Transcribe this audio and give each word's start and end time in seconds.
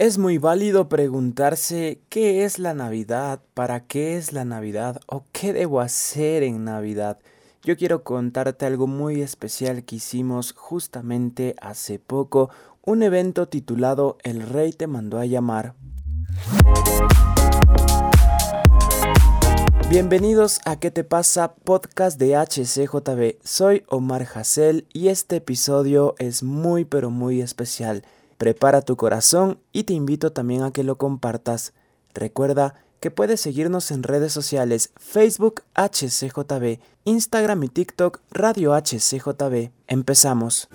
Es 0.00 0.16
muy 0.16 0.38
válido 0.38 0.88
preguntarse 0.88 2.00
qué 2.08 2.46
es 2.46 2.58
la 2.58 2.72
Navidad, 2.72 3.42
para 3.52 3.80
qué 3.80 4.16
es 4.16 4.32
la 4.32 4.46
Navidad 4.46 4.98
o 5.06 5.24
qué 5.30 5.52
debo 5.52 5.82
hacer 5.82 6.42
en 6.42 6.64
Navidad. 6.64 7.18
Yo 7.64 7.76
quiero 7.76 8.02
contarte 8.02 8.64
algo 8.64 8.86
muy 8.86 9.20
especial 9.20 9.84
que 9.84 9.96
hicimos 9.96 10.54
justamente 10.56 11.54
hace 11.60 11.98
poco, 11.98 12.48
un 12.80 13.02
evento 13.02 13.48
titulado 13.48 14.16
El 14.22 14.40
Rey 14.40 14.72
te 14.72 14.86
mandó 14.86 15.18
a 15.18 15.26
llamar. 15.26 15.74
Bienvenidos 19.90 20.60
a 20.64 20.76
¿Qué 20.80 20.90
te 20.90 21.04
pasa? 21.04 21.52
Podcast 21.56 22.18
de 22.18 22.36
HCJB. 22.36 23.36
Soy 23.44 23.82
Omar 23.86 24.26
Hassel 24.34 24.86
y 24.94 25.08
este 25.08 25.36
episodio 25.36 26.14
es 26.18 26.42
muy 26.42 26.86
pero 26.86 27.10
muy 27.10 27.42
especial. 27.42 28.02
Prepara 28.40 28.80
tu 28.80 28.96
corazón 28.96 29.60
y 29.70 29.82
te 29.82 29.92
invito 29.92 30.32
también 30.32 30.62
a 30.62 30.70
que 30.70 30.82
lo 30.82 30.96
compartas. 30.96 31.74
Recuerda 32.14 32.74
que 32.98 33.10
puedes 33.10 33.38
seguirnos 33.38 33.90
en 33.90 34.02
redes 34.02 34.32
sociales 34.32 34.92
Facebook 34.96 35.62
HCJB, 35.74 36.80
Instagram 37.04 37.64
y 37.64 37.68
TikTok 37.68 38.20
Radio 38.30 38.72
HCJB. 38.74 39.72
Empezamos. 39.88 40.70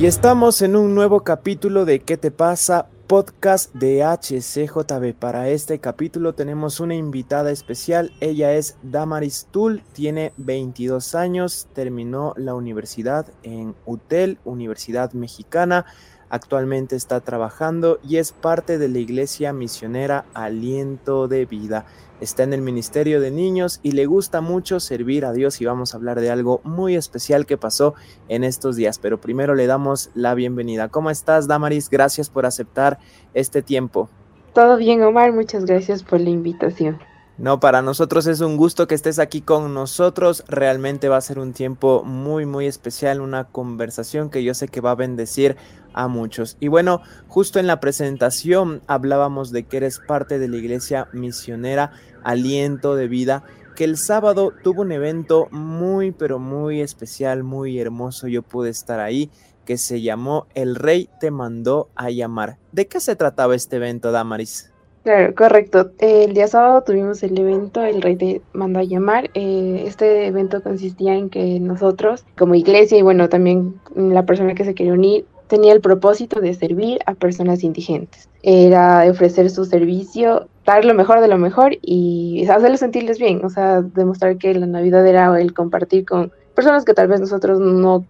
Y 0.00 0.06
estamos 0.06 0.60
en 0.60 0.74
un 0.74 0.96
nuevo 0.96 1.22
capítulo 1.22 1.84
de 1.84 2.00
¿Qué 2.00 2.16
te 2.16 2.32
pasa? 2.32 2.88
Podcast 3.10 3.74
de 3.74 4.04
HCJB. 4.04 5.14
Para 5.18 5.48
este 5.48 5.80
capítulo 5.80 6.32
tenemos 6.36 6.78
una 6.78 6.94
invitada 6.94 7.50
especial. 7.50 8.12
Ella 8.20 8.52
es 8.52 8.76
Damaris 8.84 9.48
Tull, 9.50 9.82
tiene 9.92 10.32
22 10.36 11.16
años, 11.16 11.66
terminó 11.72 12.34
la 12.36 12.54
universidad 12.54 13.26
en 13.42 13.74
UTEL, 13.84 14.38
Universidad 14.44 15.12
Mexicana. 15.12 15.86
Actualmente 16.28 16.94
está 16.94 17.20
trabajando 17.20 17.98
y 18.08 18.18
es 18.18 18.30
parte 18.30 18.78
de 18.78 18.88
la 18.88 19.00
iglesia 19.00 19.52
misionera 19.52 20.26
Aliento 20.32 21.26
de 21.26 21.46
Vida. 21.46 21.86
Está 22.20 22.42
en 22.42 22.52
el 22.52 22.60
Ministerio 22.60 23.18
de 23.18 23.30
Niños 23.30 23.80
y 23.82 23.92
le 23.92 24.04
gusta 24.04 24.42
mucho 24.42 24.78
servir 24.78 25.24
a 25.24 25.32
Dios 25.32 25.60
y 25.62 25.64
vamos 25.64 25.94
a 25.94 25.96
hablar 25.96 26.20
de 26.20 26.30
algo 26.30 26.60
muy 26.64 26.94
especial 26.94 27.46
que 27.46 27.56
pasó 27.56 27.94
en 28.28 28.44
estos 28.44 28.76
días. 28.76 28.98
Pero 28.98 29.20
primero 29.20 29.54
le 29.54 29.66
damos 29.66 30.10
la 30.14 30.34
bienvenida. 30.34 30.88
¿Cómo 30.88 31.08
estás, 31.08 31.48
Damaris? 31.48 31.88
Gracias 31.88 32.28
por 32.28 32.44
aceptar 32.44 32.98
este 33.32 33.62
tiempo. 33.62 34.10
Todo 34.52 34.76
bien, 34.76 35.02
Omar. 35.02 35.32
Muchas 35.32 35.64
gracias 35.64 36.02
por 36.02 36.20
la 36.20 36.28
invitación. 36.28 36.98
No, 37.40 37.58
para 37.58 37.80
nosotros 37.80 38.26
es 38.26 38.42
un 38.42 38.58
gusto 38.58 38.86
que 38.86 38.94
estés 38.94 39.18
aquí 39.18 39.40
con 39.40 39.72
nosotros. 39.72 40.44
Realmente 40.46 41.08
va 41.08 41.16
a 41.16 41.22
ser 41.22 41.38
un 41.38 41.54
tiempo 41.54 42.02
muy, 42.04 42.44
muy 42.44 42.66
especial, 42.66 43.22
una 43.22 43.44
conversación 43.44 44.28
que 44.28 44.44
yo 44.44 44.52
sé 44.52 44.68
que 44.68 44.82
va 44.82 44.90
a 44.90 44.94
bendecir 44.94 45.56
a 45.94 46.08
muchos. 46.08 46.56
Y 46.60 46.68
bueno, 46.68 47.02
justo 47.28 47.58
en 47.58 47.66
la 47.66 47.80
presentación 47.80 48.82
hablábamos 48.86 49.52
de 49.52 49.64
que 49.64 49.78
eres 49.78 50.00
parte 50.00 50.38
de 50.38 50.48
la 50.48 50.56
iglesia 50.56 51.08
misionera 51.12 51.92
Aliento 52.22 52.96
de 52.96 53.08
Vida, 53.08 53.44
que 53.76 53.84
el 53.84 53.96
sábado 53.96 54.52
tuvo 54.62 54.82
un 54.82 54.92
evento 54.92 55.48
muy, 55.50 56.12
pero 56.12 56.38
muy 56.38 56.80
especial, 56.80 57.44
muy 57.44 57.78
hermoso. 57.78 58.28
Yo 58.28 58.42
pude 58.42 58.70
estar 58.70 59.00
ahí, 59.00 59.30
que 59.64 59.78
se 59.78 60.02
llamó 60.02 60.46
El 60.54 60.74
Rey 60.74 61.08
te 61.20 61.30
mandó 61.30 61.88
a 61.94 62.10
llamar. 62.10 62.58
¿De 62.72 62.86
qué 62.88 63.00
se 63.00 63.16
trataba 63.16 63.54
este 63.54 63.76
evento, 63.76 64.12
Damaris? 64.12 64.70
Claro, 65.02 65.34
correcto. 65.34 65.92
El 65.98 66.34
día 66.34 66.46
sábado 66.46 66.82
tuvimos 66.82 67.22
el 67.22 67.38
evento 67.38 67.82
El 67.82 68.02
Rey 68.02 68.16
te 68.16 68.42
mandó 68.52 68.80
a 68.80 68.84
llamar. 68.84 69.30
Eh, 69.32 69.84
este 69.86 70.26
evento 70.26 70.62
consistía 70.62 71.14
en 71.14 71.30
que 71.30 71.58
nosotros, 71.58 72.26
como 72.36 72.54
iglesia 72.54 72.98
y 72.98 73.02
bueno, 73.02 73.30
también 73.30 73.80
la 73.94 74.26
persona 74.26 74.54
que 74.54 74.64
se 74.64 74.74
quería 74.74 74.92
unir, 74.92 75.24
tenía 75.50 75.72
el 75.72 75.80
propósito 75.80 76.40
de 76.40 76.54
servir 76.54 77.00
a 77.06 77.14
personas 77.14 77.64
indigentes. 77.64 78.28
Era 78.44 79.04
ofrecer 79.10 79.50
su 79.50 79.64
servicio, 79.64 80.46
dar 80.64 80.84
lo 80.84 80.94
mejor 80.94 81.20
de 81.20 81.26
lo 81.26 81.38
mejor 81.38 81.76
y 81.82 82.46
hacerles 82.46 82.80
sentirles 82.80 83.18
bien, 83.18 83.44
o 83.44 83.50
sea, 83.50 83.82
demostrar 83.82 84.38
que 84.38 84.54
la 84.54 84.66
Navidad 84.66 85.04
era 85.04 85.38
el 85.40 85.52
compartir 85.52 86.06
con 86.06 86.30
personas 86.54 86.84
que 86.84 86.94
tal 86.94 87.08
vez 87.08 87.18
nosotros 87.18 87.58
no 87.58 88.04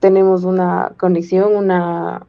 tenemos 0.00 0.44
una 0.44 0.92
conexión, 0.96 1.54
una, 1.54 2.26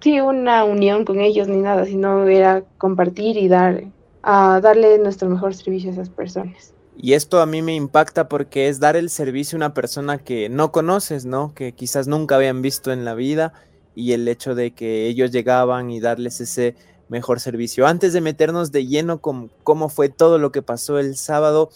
sí, 0.00 0.20
una 0.20 0.64
unión 0.64 1.06
con 1.06 1.20
ellos 1.20 1.48
ni 1.48 1.62
nada, 1.62 1.86
sino 1.86 2.28
era 2.28 2.62
compartir 2.76 3.38
y 3.38 3.48
dar, 3.48 3.84
a 4.22 4.60
darle 4.60 4.98
nuestro 4.98 5.30
mejor 5.30 5.54
servicio 5.54 5.88
a 5.88 5.92
esas 5.94 6.10
personas. 6.10 6.74
Y 7.02 7.14
esto 7.14 7.40
a 7.40 7.46
mí 7.46 7.62
me 7.62 7.74
impacta 7.74 8.28
porque 8.28 8.68
es 8.68 8.78
dar 8.78 8.94
el 8.94 9.08
servicio 9.08 9.56
a 9.56 9.60
una 9.60 9.72
persona 9.72 10.18
que 10.18 10.50
no 10.50 10.70
conoces, 10.70 11.24
¿no? 11.24 11.54
Que 11.54 11.72
quizás 11.72 12.08
nunca 12.08 12.36
habían 12.36 12.60
visto 12.60 12.92
en 12.92 13.06
la 13.06 13.14
vida 13.14 13.54
y 13.94 14.12
el 14.12 14.28
hecho 14.28 14.54
de 14.54 14.72
que 14.72 15.06
ellos 15.06 15.30
llegaban 15.30 15.90
y 15.90 15.98
darles 15.98 16.42
ese 16.42 16.76
mejor 17.08 17.40
servicio. 17.40 17.86
Antes 17.86 18.12
de 18.12 18.20
meternos 18.20 18.70
de 18.70 18.86
lleno 18.86 19.22
con 19.22 19.50
cómo 19.62 19.88
fue 19.88 20.10
todo 20.10 20.36
lo 20.36 20.52
que 20.52 20.60
pasó 20.60 20.98
el 20.98 21.16
sábado, 21.16 21.70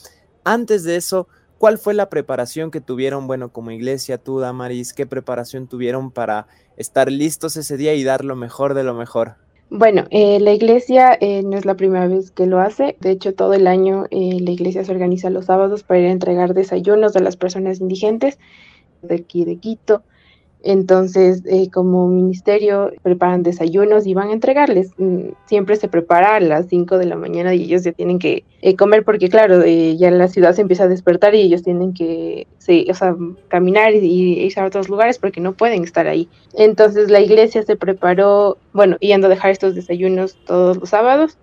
antes 0.44 0.84
de 0.84 0.96
eso, 0.96 1.26
¿cuál 1.56 1.78
fue 1.78 1.94
la 1.94 2.10
preparación 2.10 2.70
que 2.70 2.82
tuvieron, 2.82 3.26
bueno, 3.26 3.50
como 3.50 3.70
iglesia, 3.70 4.18
tú, 4.18 4.40
Damaris, 4.40 4.92
qué 4.92 5.06
preparación 5.06 5.68
tuvieron 5.68 6.10
para 6.10 6.48
estar 6.76 7.10
listos 7.10 7.56
ese 7.56 7.78
día 7.78 7.94
y 7.94 8.04
dar 8.04 8.26
lo 8.26 8.36
mejor 8.36 8.74
de 8.74 8.84
lo 8.84 8.92
mejor? 8.92 9.36
Bueno, 9.70 10.04
eh, 10.10 10.38
la 10.40 10.52
iglesia 10.52 11.16
eh, 11.20 11.42
no 11.42 11.56
es 11.56 11.64
la 11.64 11.74
primera 11.76 12.06
vez 12.06 12.30
que 12.30 12.46
lo 12.46 12.60
hace. 12.60 12.96
De 13.00 13.10
hecho, 13.10 13.34
todo 13.34 13.54
el 13.54 13.66
año 13.66 14.06
eh, 14.10 14.38
la 14.40 14.50
iglesia 14.52 14.84
se 14.84 14.92
organiza 14.92 15.30
los 15.30 15.46
sábados 15.46 15.82
para 15.82 16.00
ir 16.00 16.06
a 16.06 16.12
entregar 16.12 16.54
desayunos 16.54 17.16
a 17.16 17.20
las 17.20 17.36
personas 17.36 17.80
indigentes 17.80 18.38
de 19.02 19.16
aquí 19.16 19.44
de 19.44 19.58
Quito. 19.58 20.04
Entonces, 20.66 21.42
eh, 21.44 21.70
como 21.70 22.08
ministerio, 22.08 22.90
preparan 23.02 23.42
desayunos 23.42 24.06
y 24.06 24.14
van 24.14 24.30
a 24.30 24.32
entregarles. 24.32 24.92
Mm, 24.96 25.32
siempre 25.44 25.76
se 25.76 25.88
prepara 25.88 26.36
a 26.36 26.40
las 26.40 26.68
5 26.68 26.96
de 26.96 27.04
la 27.04 27.16
mañana 27.16 27.54
y 27.54 27.64
ellos 27.64 27.84
ya 27.84 27.92
tienen 27.92 28.18
que 28.18 28.44
eh, 28.62 28.74
comer 28.74 29.04
porque, 29.04 29.28
claro, 29.28 29.62
eh, 29.62 29.96
ya 29.98 30.10
la 30.10 30.28
ciudad 30.28 30.54
se 30.54 30.62
empieza 30.62 30.84
a 30.84 30.88
despertar 30.88 31.34
y 31.34 31.42
ellos 31.42 31.62
tienen 31.62 31.92
que 31.92 32.46
o 32.88 32.94
sea, 32.94 33.14
caminar 33.48 33.94
y, 33.94 33.98
y, 33.98 34.44
irse 34.44 34.58
a 34.58 34.64
otros 34.64 34.88
lugares 34.88 35.18
porque 35.18 35.42
no 35.42 35.52
pueden 35.52 35.84
estar 35.84 36.06
ahí. 36.06 36.28
Entonces, 36.54 37.10
la 37.10 37.20
iglesia 37.20 37.62
se 37.62 37.76
preparó, 37.76 38.56
bueno, 38.72 38.96
yendo 39.00 39.26
a 39.26 39.30
dejar 39.30 39.50
estos 39.50 39.74
desayunos 39.74 40.38
todos 40.46 40.78
los 40.78 40.88
sábados 40.88 41.36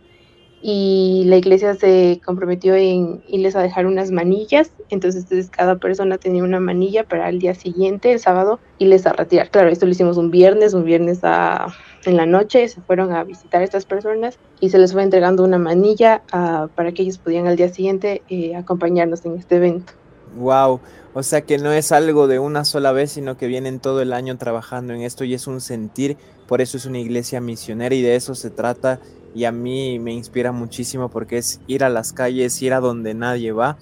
y 0.61 1.23
la 1.25 1.38
iglesia 1.38 1.73
se 1.73 2.22
comprometió 2.23 2.75
en 2.75 3.23
irles 3.27 3.55
a 3.55 3.61
dejar 3.61 3.88
unas 3.88 4.11
manillas, 4.11 4.72
entonces 4.89 5.49
cada 5.49 5.77
persona 5.77 6.17
tenía 6.17 6.44
una 6.44 6.59
manilla 6.59 7.03
para 7.03 7.29
el 7.29 7.39
día 7.39 7.55
siguiente, 7.55 8.11
el 8.11 8.19
sábado, 8.19 8.59
irles 8.77 9.07
a 9.07 9.13
retirar. 9.13 9.49
Claro, 9.49 9.69
esto 9.69 9.85
lo 9.85 9.91
hicimos 9.91 10.17
un 10.17 10.29
viernes, 10.29 10.73
un 10.73 10.83
viernes 10.83 11.22
a, 11.23 11.67
en 12.05 12.17
la 12.17 12.25
noche, 12.25 12.67
se 12.67 12.81
fueron 12.81 13.11
a 13.11 13.23
visitar 13.23 13.61
a 13.61 13.63
estas 13.63 13.85
personas 13.85 14.38
y 14.59 14.69
se 14.69 14.77
les 14.77 14.94
fue 14.94 15.03
entregando 15.03 15.44
una 15.44 15.57
manilla 15.57 16.22
a, 16.31 16.67
para 16.75 16.91
que 16.91 17.01
ellos 17.01 17.17
pudieran 17.17 17.47
al 17.47 17.55
día 17.55 17.69
siguiente 17.69 18.22
eh, 18.29 18.55
acompañarnos 18.55 19.25
en 19.25 19.38
este 19.38 19.55
evento. 19.55 19.93
Wow, 20.38 20.79
o 21.13 21.23
sea 21.23 21.41
que 21.41 21.57
no 21.57 21.72
es 21.72 21.91
algo 21.91 22.27
de 22.27 22.39
una 22.39 22.63
sola 22.66 22.91
vez, 22.91 23.11
sino 23.11 23.38
que 23.38 23.47
vienen 23.47 23.79
todo 23.79 24.01
el 24.01 24.13
año 24.13 24.38
trabajando 24.38 24.94
en 24.94 25.01
esto 25.01 25.23
y 25.23 25.33
es 25.33 25.47
un 25.47 25.61
sentir, 25.61 26.17
por 26.47 26.61
eso 26.61 26.77
es 26.77 26.85
una 26.85 26.99
iglesia 26.99 27.41
misionera 27.41 27.94
y 27.94 28.01
de 28.01 28.16
eso 28.16 28.35
se 28.35 28.49
trata 28.49 28.99
y 29.33 29.45
a 29.45 29.51
mí 29.51 29.99
me 29.99 30.13
inspira 30.13 30.51
muchísimo 30.51 31.09
porque 31.09 31.38
es 31.38 31.59
ir 31.67 31.83
a 31.83 31.89
las 31.89 32.13
calles, 32.13 32.61
ir 32.61 32.73
a 32.73 32.79
donde 32.79 33.13
nadie 33.13 33.51
va 33.51 33.77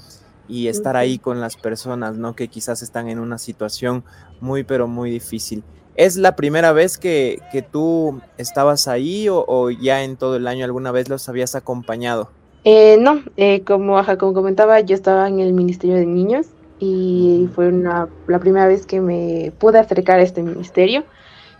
y 0.47 0.67
estar 0.67 0.97
ahí 0.97 1.19
con 1.19 1.39
las 1.39 1.55
personas, 1.55 2.17
¿no? 2.17 2.35
Que 2.35 2.47
quizás 2.47 2.81
están 2.81 3.07
en 3.07 3.19
una 3.19 3.37
situación 3.37 4.03
muy, 4.41 4.63
pero 4.63 4.87
muy 4.87 5.11
difícil. 5.11 5.63
¿Es 5.95 6.15
la 6.15 6.35
primera 6.35 6.71
vez 6.71 6.97
que, 6.97 7.39
que 7.51 7.61
tú 7.61 8.21
estabas 8.37 8.87
ahí 8.87 9.29
o, 9.29 9.43
o, 9.47 9.69
ya 9.69 10.03
en 10.03 10.17
todo 10.17 10.37
el 10.37 10.47
año 10.47 10.65
alguna 10.65 10.91
vez 10.91 11.09
los 11.09 11.27
habías 11.29 11.55
acompañado? 11.55 12.29
Eh, 12.63 12.97
no, 12.99 13.21
eh, 13.37 13.63
como, 13.63 13.99
ajá, 13.99 14.17
como 14.17 14.33
comentaba, 14.33 14.79
yo 14.79 14.95
estaba 14.95 15.27
en 15.27 15.39
el 15.39 15.53
Ministerio 15.53 15.97
de 15.97 16.05
Niños 16.05 16.47
y 16.79 17.49
fue 17.53 17.67
una, 17.67 18.07
la 18.27 18.39
primera 18.39 18.67
vez 18.67 18.85
que 18.85 19.01
me 19.01 19.51
pude 19.59 19.79
acercar 19.79 20.19
a 20.19 20.23
este 20.23 20.41
ministerio. 20.41 21.03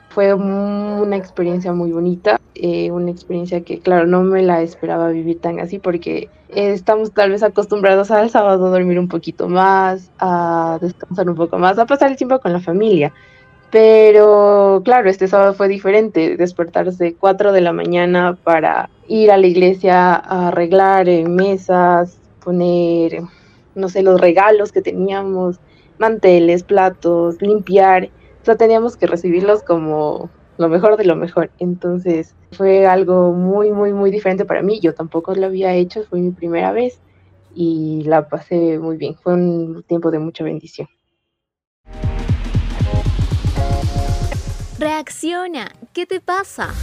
Fue 0.09 0.33
una 0.33 1.17
experiencia 1.17 1.71
muy 1.71 1.91
bonita, 1.91 2.39
eh, 2.55 2.89
una 2.89 3.11
experiencia 3.11 3.61
que, 3.61 3.79
claro, 3.79 4.07
no 4.07 4.23
me 4.23 4.41
la 4.41 4.61
esperaba 4.63 5.09
vivir 5.09 5.39
tan 5.39 5.59
así 5.59 5.77
porque 5.77 6.29
estamos 6.49 7.11
tal 7.11 7.29
vez 7.29 7.43
acostumbrados 7.43 8.09
al 8.09 8.31
sábado 8.31 8.65
a 8.65 8.69
dormir 8.69 8.97
un 8.97 9.07
poquito 9.07 9.47
más, 9.47 10.09
a 10.17 10.79
descansar 10.81 11.29
un 11.29 11.35
poco 11.35 11.59
más, 11.59 11.77
a 11.77 11.85
pasar 11.85 12.09
el 12.09 12.17
tiempo 12.17 12.39
con 12.39 12.53
la 12.53 12.59
familia. 12.59 13.13
Pero 13.69 14.81
claro, 14.83 15.09
este 15.09 15.27
sábado 15.27 15.53
fue 15.53 15.67
diferente, 15.67 16.37
despertarse 16.37 17.13
4 17.13 17.51
de 17.51 17.61
la 17.61 17.71
mañana 17.71 18.35
para 18.43 18.89
ir 19.07 19.31
a 19.31 19.37
la 19.37 19.45
iglesia 19.45 20.15
a 20.15 20.47
arreglar 20.47 21.07
eh, 21.07 21.25
mesas, 21.27 22.17
poner, 22.43 23.21
no 23.79 23.89
sé, 23.89 24.03
los 24.03 24.19
regalos 24.19 24.71
que 24.71 24.81
teníamos, 24.81 25.59
manteles, 25.97 26.63
platos, 26.63 27.41
limpiar. 27.41 28.09
O 28.41 28.45
sea, 28.45 28.55
teníamos 28.55 28.97
que 28.97 29.07
recibirlos 29.07 29.63
como 29.63 30.29
lo 30.57 30.69
mejor 30.69 30.97
de 30.97 31.05
lo 31.05 31.15
mejor. 31.15 31.51
Entonces 31.59 32.35
fue 32.51 32.85
algo 32.85 33.31
muy, 33.33 33.71
muy, 33.71 33.93
muy 33.93 34.11
diferente 34.11 34.45
para 34.45 34.61
mí. 34.61 34.79
Yo 34.79 34.93
tampoco 34.93 35.33
lo 35.33 35.47
había 35.47 35.73
hecho, 35.73 36.03
fue 36.03 36.19
mi 36.19 36.31
primera 36.31 36.71
vez 36.71 36.99
y 37.55 38.03
la 38.05 38.27
pasé 38.27 38.77
muy 38.79 38.97
bien. 38.97 39.15
Fue 39.15 39.33
un 39.33 39.83
tiempo 39.87 40.11
de 40.11 40.19
mucha 40.19 40.43
bendición. 40.43 40.87
Reacciona, 44.79 45.71
¿qué 45.91 46.05
te 46.05 46.21
pasa? 46.21 46.73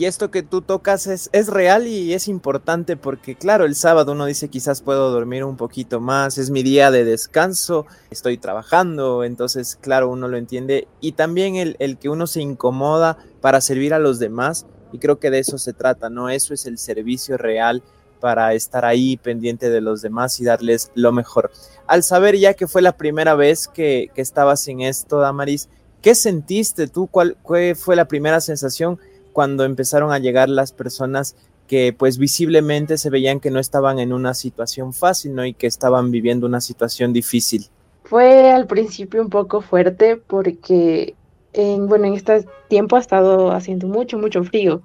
Y 0.00 0.06
esto 0.06 0.30
que 0.30 0.42
tú 0.42 0.62
tocas 0.62 1.06
es, 1.06 1.28
es, 1.34 1.48
real 1.48 1.86
y 1.86 2.14
es 2.14 2.26
importante 2.26 2.96
porque, 2.96 3.36
claro, 3.36 3.66
el 3.66 3.74
sábado 3.74 4.12
uno 4.12 4.24
dice 4.24 4.48
quizás 4.48 4.80
puedo 4.80 5.10
dormir 5.10 5.44
un 5.44 5.58
poquito 5.58 6.00
más, 6.00 6.38
es 6.38 6.48
mi 6.48 6.62
día 6.62 6.90
de 6.90 7.04
descanso, 7.04 7.84
estoy 8.10 8.38
trabajando, 8.38 9.24
entonces, 9.24 9.76
claro, 9.78 10.08
uno 10.08 10.26
lo 10.26 10.38
entiende. 10.38 10.88
Y 11.02 11.12
también 11.12 11.56
el, 11.56 11.76
el 11.80 11.98
que 11.98 12.08
uno 12.08 12.26
se 12.26 12.40
incomoda 12.40 13.18
para 13.42 13.60
servir 13.60 13.92
a 13.92 13.98
los 13.98 14.18
demás, 14.18 14.64
y 14.90 15.00
creo 15.00 15.18
que 15.18 15.30
de 15.30 15.40
eso 15.40 15.58
se 15.58 15.74
trata, 15.74 16.08
¿no? 16.08 16.30
Eso 16.30 16.54
es 16.54 16.64
el 16.64 16.78
servicio 16.78 17.36
real 17.36 17.82
para 18.20 18.54
estar 18.54 18.86
ahí 18.86 19.18
pendiente 19.18 19.68
de 19.68 19.82
los 19.82 20.00
demás 20.00 20.40
y 20.40 20.44
darles 20.44 20.90
lo 20.94 21.12
mejor. 21.12 21.50
Al 21.86 22.04
saber 22.04 22.38
ya 22.38 22.54
que 22.54 22.66
fue 22.66 22.80
la 22.80 22.96
primera 22.96 23.34
vez 23.34 23.68
que, 23.68 24.08
que 24.14 24.22
estabas 24.22 24.66
en 24.66 24.80
esto, 24.80 25.18
Damaris, 25.18 25.68
¿qué 26.00 26.14
sentiste 26.14 26.88
tú? 26.88 27.06
¿Cuál, 27.06 27.36
¿Cuál 27.42 27.76
fue 27.76 27.96
la 27.96 28.08
primera 28.08 28.40
sensación? 28.40 28.98
Cuando 29.40 29.64
empezaron 29.64 30.12
a 30.12 30.18
llegar 30.18 30.50
las 30.50 30.70
personas 30.70 31.34
que 31.66 31.94
pues 31.98 32.18
visiblemente 32.18 32.98
se 32.98 33.08
veían 33.08 33.40
que 33.40 33.50
no 33.50 33.58
estaban 33.58 33.98
en 33.98 34.12
una 34.12 34.34
situación 34.34 34.92
fácil, 34.92 35.34
¿no? 35.34 35.46
Y 35.46 35.54
que 35.54 35.66
estaban 35.66 36.10
viviendo 36.10 36.46
una 36.46 36.60
situación 36.60 37.14
difícil. 37.14 37.68
Fue 38.04 38.52
al 38.52 38.66
principio 38.66 39.22
un 39.22 39.30
poco 39.30 39.62
fuerte 39.62 40.18
porque, 40.18 41.14
en, 41.54 41.86
bueno, 41.86 42.04
en 42.04 42.12
este 42.12 42.44
tiempo 42.68 42.96
ha 42.96 42.98
estado 42.98 43.50
haciendo 43.52 43.86
mucho, 43.86 44.18
mucho 44.18 44.44
frío. 44.44 44.82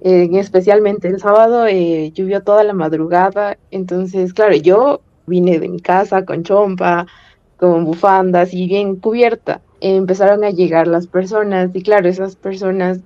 Eh, 0.00 0.28
especialmente 0.34 1.08
el 1.08 1.18
sábado 1.18 1.66
eh, 1.66 2.12
llovió 2.14 2.44
toda 2.44 2.62
la 2.62 2.74
madrugada, 2.74 3.58
entonces, 3.72 4.32
claro, 4.32 4.54
yo 4.54 5.00
vine 5.26 5.58
de 5.58 5.68
mi 5.68 5.80
casa 5.80 6.24
con 6.24 6.44
chompa, 6.44 7.08
con 7.56 7.84
bufandas 7.84 8.54
y 8.54 8.68
bien 8.68 8.94
cubierta. 8.94 9.62
empezaron 9.80 10.44
a 10.44 10.50
llegar 10.50 10.86
las 10.86 11.08
personas 11.08 11.70
y 11.74 11.82
claro, 11.82 12.08
esas 12.08 12.36
personas 12.36 13.00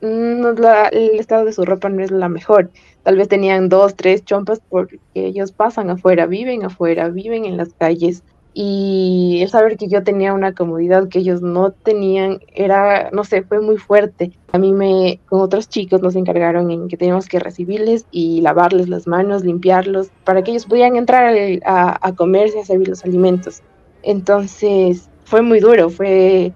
la, 0.00 0.88
el 0.88 1.18
estado 1.18 1.44
de 1.44 1.52
su 1.52 1.64
ropa 1.64 1.88
no 1.88 2.02
es 2.02 2.10
la 2.10 2.28
mejor. 2.28 2.70
Tal 3.02 3.16
vez 3.16 3.28
tenían 3.28 3.68
dos, 3.68 3.94
tres 3.94 4.24
chompas 4.24 4.60
porque 4.68 4.98
ellos 5.14 5.52
pasan 5.52 5.90
afuera, 5.90 6.26
viven 6.26 6.64
afuera, 6.64 7.08
viven 7.08 7.44
en 7.44 7.56
las 7.56 7.72
calles. 7.74 8.22
Y 8.58 9.40
el 9.42 9.50
saber 9.50 9.76
que 9.76 9.86
yo 9.86 10.02
tenía 10.02 10.32
una 10.32 10.54
comodidad 10.54 11.08
que 11.08 11.18
ellos 11.18 11.42
no 11.42 11.72
tenían 11.72 12.40
era, 12.54 13.10
no 13.10 13.22
sé, 13.22 13.42
fue 13.42 13.60
muy 13.60 13.76
fuerte. 13.76 14.32
A 14.52 14.58
mí 14.58 14.72
me, 14.72 15.20
con 15.28 15.40
otros 15.40 15.68
chicos 15.68 16.00
nos 16.00 16.16
encargaron 16.16 16.70
en 16.70 16.88
que 16.88 16.96
teníamos 16.96 17.28
que 17.28 17.38
recibirles 17.38 18.06
y 18.10 18.40
lavarles 18.40 18.88
las 18.88 19.06
manos, 19.06 19.44
limpiarlos, 19.44 20.08
para 20.24 20.42
que 20.42 20.52
ellos 20.52 20.64
pudieran 20.64 20.96
entrar 20.96 21.34
a, 21.66 21.98
a 22.00 22.14
comerse, 22.14 22.60
a 22.60 22.64
servir 22.64 22.88
los 22.88 23.04
alimentos. 23.04 23.62
Entonces, 24.02 25.10
fue 25.24 25.42
muy 25.42 25.60
duro, 25.60 25.90
fue 25.90 26.54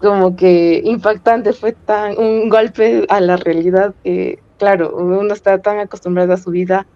como 0.00 0.36
que 0.36 0.82
impactante, 0.84 1.52
fue 1.52 1.72
tan 1.72 2.18
un 2.18 2.48
golpe 2.48 3.06
a 3.08 3.20
la 3.20 3.36
realidad 3.36 3.94
que, 4.04 4.38
claro, 4.58 4.94
uno 4.96 5.32
está 5.32 5.58
tan 5.60 5.78
acostumbrado 5.78 6.32
a 6.32 6.36
su 6.36 6.50
vida 6.50 6.86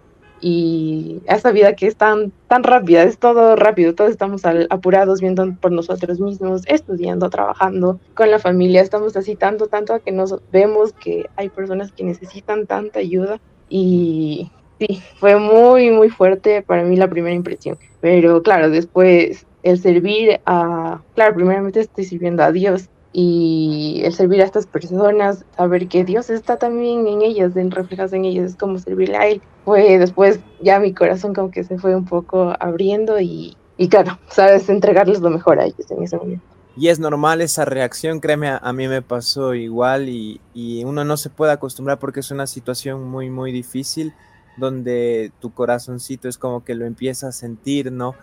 y 0.41 1.21
a 1.27 1.35
esa 1.35 1.51
vida 1.51 1.75
que 1.75 1.87
es 1.87 1.95
tan, 1.95 2.31
tan 2.47 2.63
rápida, 2.63 3.03
es 3.03 3.19
todo 3.19 3.55
rápido, 3.55 3.93
todos 3.93 4.09
estamos 4.09 4.41
apurados 4.69 5.21
viendo 5.21 5.53
por 5.61 5.71
nosotros 5.71 6.19
mismos, 6.19 6.63
estudiando, 6.65 7.29
trabajando 7.29 7.99
con 8.15 8.31
la 8.31 8.39
familia, 8.39 8.81
estamos 8.81 9.15
así 9.15 9.35
tanto, 9.35 9.67
tanto 9.67 9.93
a 9.93 9.99
que 9.99 10.11
nos 10.11 10.35
vemos 10.51 10.93
que 10.93 11.27
hay 11.35 11.49
personas 11.49 11.91
que 11.91 12.03
necesitan 12.03 12.65
tanta 12.65 12.99
ayuda 12.99 13.39
y 13.69 14.51
sí, 14.79 15.01
fue 15.17 15.37
muy, 15.37 15.91
muy 15.91 16.09
fuerte 16.09 16.63
para 16.63 16.83
mí 16.83 16.95
la 16.95 17.09
primera 17.09 17.35
impresión, 17.35 17.77
pero 17.99 18.41
claro, 18.41 18.71
después 18.71 19.45
el 19.63 19.79
servir 19.79 20.39
a, 20.45 21.01
claro, 21.15 21.35
primeramente 21.35 21.81
estoy 21.81 22.05
sirviendo 22.05 22.43
a 22.43 22.51
Dios 22.51 22.89
y 23.13 24.01
el 24.05 24.13
servir 24.13 24.41
a 24.41 24.45
estas 24.45 24.65
personas, 24.65 25.43
saber 25.57 25.87
que 25.87 26.05
Dios 26.05 26.29
está 26.29 26.57
también 26.57 27.07
en 27.07 27.21
ellas, 27.21 27.55
en 27.55 27.71
en 27.71 28.25
ellas, 28.25 28.51
es 28.51 28.55
como 28.55 28.79
servirle 28.79 29.17
a 29.17 29.27
Él. 29.27 29.41
Fue 29.65 29.97
después 29.97 30.39
ya 30.61 30.79
mi 30.79 30.93
corazón 30.93 31.33
como 31.33 31.51
que 31.51 31.63
se 31.63 31.77
fue 31.77 31.95
un 31.95 32.05
poco 32.05 32.53
abriendo 32.59 33.19
y, 33.19 33.57
y 33.77 33.89
claro, 33.89 34.17
sabes, 34.29 34.69
entregarles 34.69 35.19
lo 35.19 35.29
mejor 35.29 35.59
a 35.59 35.65
ellos 35.65 35.91
en 35.91 36.03
ese 36.03 36.17
momento. 36.17 36.45
Y 36.77 36.87
es 36.87 36.99
normal 36.99 37.41
esa 37.41 37.65
reacción, 37.65 38.21
créeme, 38.21 38.47
a, 38.47 38.57
a 38.57 38.71
mí 38.71 38.87
me 38.87 39.01
pasó 39.01 39.53
igual 39.53 40.07
y, 40.07 40.39
y, 40.53 40.85
uno 40.85 41.03
no 41.03 41.17
se 41.17 41.29
puede 41.29 41.51
acostumbrar 41.51 41.99
porque 41.99 42.21
es 42.21 42.31
una 42.31 42.47
situación 42.47 43.09
muy, 43.09 43.29
muy 43.29 43.51
difícil 43.51 44.13
donde 44.57 45.31
tu 45.39 45.53
corazoncito 45.53 46.27
es 46.27 46.37
como 46.37 46.63
que 46.63 46.75
lo 46.75 46.85
empieza 46.85 47.29
a 47.29 47.31
sentir, 47.31 47.91
¿no? 47.91 48.15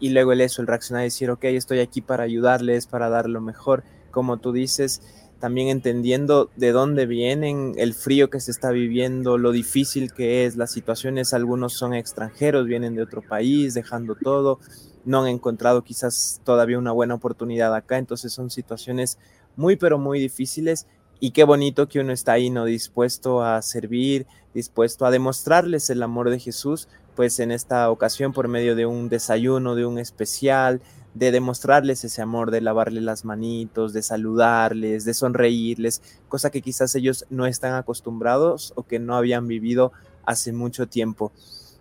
Y, 0.00 0.10
luego 0.10 0.32
el 0.32 0.40
eso, 0.40 0.62
el 0.62 0.68
reaccionar 0.68 1.02
y 1.02 1.06
decir, 1.06 1.30
ok, 1.30 1.44
estoy 1.44 1.78
aquí 1.78 2.00
para 2.00 2.24
ayudarles, 2.24 2.86
para 2.86 3.08
dar 3.08 3.28
lo 3.28 3.40
mejor 3.40 3.84
como 4.10 4.38
tú 4.38 4.52
dices, 4.52 5.02
también 5.40 5.68
entendiendo 5.68 6.48
de 6.56 6.72
dónde 6.72 7.04
vienen, 7.04 7.74
el 7.76 7.92
frío 7.92 8.30
que 8.30 8.40
se 8.40 8.50
está 8.50 8.70
viviendo, 8.70 9.36
lo 9.36 9.52
difícil 9.52 10.10
que 10.12 10.46
es, 10.46 10.56
las 10.56 10.72
situaciones, 10.72 11.34
algunos 11.34 11.74
son 11.74 11.92
extranjeros, 11.92 12.66
vienen 12.66 12.94
de 12.94 13.02
otro 13.02 13.20
país, 13.20 13.74
dejando 13.74 14.14
todo, 14.14 14.58
no 15.04 15.20
han 15.20 15.28
encontrado 15.28 15.84
quizás 15.84 16.40
todavía 16.44 16.78
una 16.78 16.92
buena 16.92 17.14
oportunidad 17.14 17.74
acá, 17.74 17.98
entonces 17.98 18.32
son 18.32 18.48
situaciones 18.48 19.18
muy, 19.54 19.76
pero 19.76 19.98
muy 19.98 20.18
difíciles 20.18 20.86
y 21.20 21.30
qué 21.30 21.44
bonito 21.44 21.88
que 21.88 22.00
uno 22.00 22.12
está 22.12 22.32
ahí, 22.32 22.50
¿no? 22.50 22.64
Dispuesto 22.64 23.42
a 23.42 23.60
servir, 23.62 24.26
dispuesto 24.54 25.06
a 25.06 25.10
demostrarles 25.10 25.90
el 25.90 26.02
amor 26.02 26.30
de 26.30 26.38
Jesús, 26.38 26.88
pues 27.14 27.40
en 27.40 27.50
esta 27.50 27.90
ocasión 27.90 28.32
por 28.32 28.48
medio 28.48 28.76
de 28.76 28.86
un 28.86 29.08
desayuno, 29.08 29.74
de 29.74 29.86
un 29.86 29.98
especial, 29.98 30.82
de 31.14 31.30
demostrarles 31.30 32.04
ese 32.04 32.20
amor, 32.20 32.50
de 32.50 32.60
lavarles 32.60 33.02
las 33.02 33.24
manitos, 33.24 33.94
de 33.94 34.02
saludarles, 34.02 35.06
de 35.06 35.14
sonreírles, 35.14 36.02
cosa 36.28 36.50
que 36.50 36.60
quizás 36.60 36.94
ellos 36.94 37.24
no 37.30 37.46
están 37.46 37.74
acostumbrados 37.74 38.74
o 38.76 38.82
que 38.82 38.98
no 38.98 39.16
habían 39.16 39.48
vivido 39.48 39.92
hace 40.26 40.52
mucho 40.52 40.86
tiempo. 40.86 41.32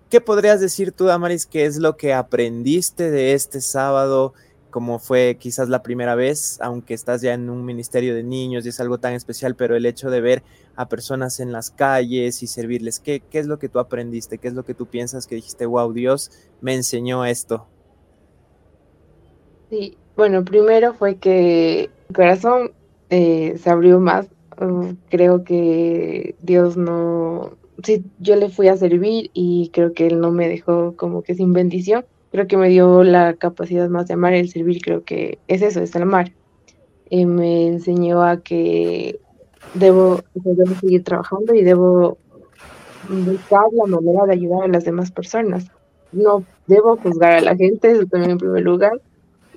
¿Qué 0.09 0.21
podrías 0.21 0.61
decir 0.61 0.93
tú, 0.93 1.05
Damaris, 1.05 1.45
qué 1.45 1.65
es 1.65 1.77
lo 1.77 1.97
que 1.97 2.13
aprendiste 2.13 3.11
de 3.11 3.33
este 3.33 3.59
sábado? 3.59 4.33
Como 4.75 4.99
fue 4.99 5.37
quizás 5.39 5.69
la 5.69 5.81
primera 5.81 6.15
vez, 6.15 6.59
aunque 6.59 6.93
estás 6.93 7.21
ya 7.21 7.33
en 7.33 7.49
un 7.49 7.63
ministerio 7.63 8.13
de 8.13 8.23
niños 8.23 8.65
y 8.65 8.69
es 8.69 8.81
algo 8.81 8.97
tan 8.97 9.13
especial, 9.13 9.55
pero 9.55 9.77
el 9.77 9.85
hecho 9.85 10.09
de 10.09 10.19
ver 10.19 10.43
a 10.75 10.89
personas 10.89 11.39
en 11.39 11.53
las 11.53 11.71
calles 11.71 12.43
y 12.43 12.47
servirles, 12.47 12.99
¿qué, 12.99 13.21
qué 13.21 13.39
es 13.39 13.47
lo 13.47 13.57
que 13.57 13.69
tú 13.69 13.79
aprendiste? 13.79 14.37
¿Qué 14.37 14.49
es 14.49 14.53
lo 14.53 14.65
que 14.65 14.73
tú 14.73 14.85
piensas 14.87 15.27
que 15.27 15.35
dijiste, 15.35 15.65
wow, 15.65 15.93
Dios 15.93 16.29
me 16.59 16.75
enseñó 16.75 17.23
esto? 17.23 17.67
Sí, 19.69 19.97
bueno, 20.17 20.43
primero 20.43 20.93
fue 20.93 21.15
que 21.15 21.89
mi 22.09 22.13
corazón 22.15 22.73
eh, 23.09 23.57
se 23.57 23.69
abrió 23.69 24.01
más. 24.01 24.27
Uh, 24.59 24.93
creo 25.09 25.45
que 25.45 26.35
Dios 26.41 26.75
no, 26.75 27.53
sí, 27.81 28.03
yo 28.19 28.35
le 28.35 28.49
fui 28.49 28.67
a 28.67 28.75
servir 28.75 29.31
y 29.33 29.69
creo 29.71 29.93
que 29.93 30.07
Él 30.07 30.19
no 30.19 30.31
me 30.31 30.49
dejó 30.49 30.97
como 30.97 31.21
que 31.21 31.33
sin 31.33 31.53
bendición. 31.53 32.03
Creo 32.35 32.47
que 32.47 32.57
me 32.57 32.67
dio 32.67 33.05
la 33.05 33.35
capacidad 33.35 33.87
más 33.87 34.09
de 34.09 34.15
amar 34.15 34.33
el 34.33 34.49
servir. 34.49 34.81
Creo 34.81 35.05
que 35.05 35.39
es 35.47 35.61
eso, 35.61 35.79
es 35.79 35.95
el 35.95 36.01
amar. 36.01 36.33
Me 37.09 37.67
enseñó 37.67 38.23
a 38.23 38.41
que 38.41 39.21
debo, 39.73 40.19
debo 40.33 40.75
seguir 40.81 41.05
trabajando 41.05 41.55
y 41.55 41.63
debo 41.63 42.17
buscar 43.07 43.61
la 43.71 43.85
manera 43.85 44.25
de 44.25 44.33
ayudar 44.33 44.63
a 44.63 44.67
las 44.67 44.83
demás 44.83 45.11
personas. 45.11 45.71
No 46.11 46.43
debo 46.67 46.97
juzgar 46.97 47.35
a 47.35 47.39
la 47.39 47.55
gente, 47.55 47.91
eso 47.91 48.05
también 48.05 48.31
en 48.31 48.37
primer 48.37 48.63
lugar, 48.63 49.01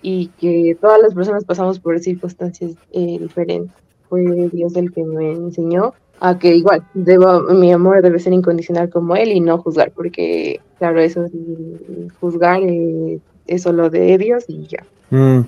y 0.00 0.28
que 0.40 0.78
todas 0.80 1.02
las 1.02 1.14
personas 1.14 1.44
pasamos 1.44 1.80
por 1.80 1.99
circunstancias 1.99 2.76
eh, 2.92 3.18
diferentes. 3.18 3.75
Fue 4.08 4.23
Dios 4.52 4.76
el 4.76 4.92
que 4.92 5.02
me 5.02 5.32
enseñó 5.32 5.94
a 6.20 6.38
que 6.38 6.54
igual 6.56 6.82
debo, 6.94 7.42
mi 7.54 7.72
amor 7.72 8.02
debe 8.02 8.18
ser 8.18 8.32
incondicional 8.32 8.90
como 8.90 9.16
él 9.16 9.32
y 9.32 9.40
no 9.40 9.58
juzgar, 9.58 9.92
porque 9.92 10.60
claro, 10.78 11.00
eso 11.00 11.25
es 11.25 11.32
juzgar 12.20 12.60
eh, 12.62 13.20
es 13.46 13.62
solo 13.62 13.90
de 13.90 14.18
Dios 14.18 14.44
y 14.48 14.66
ya. 14.66 14.84
Mm. 15.10 15.40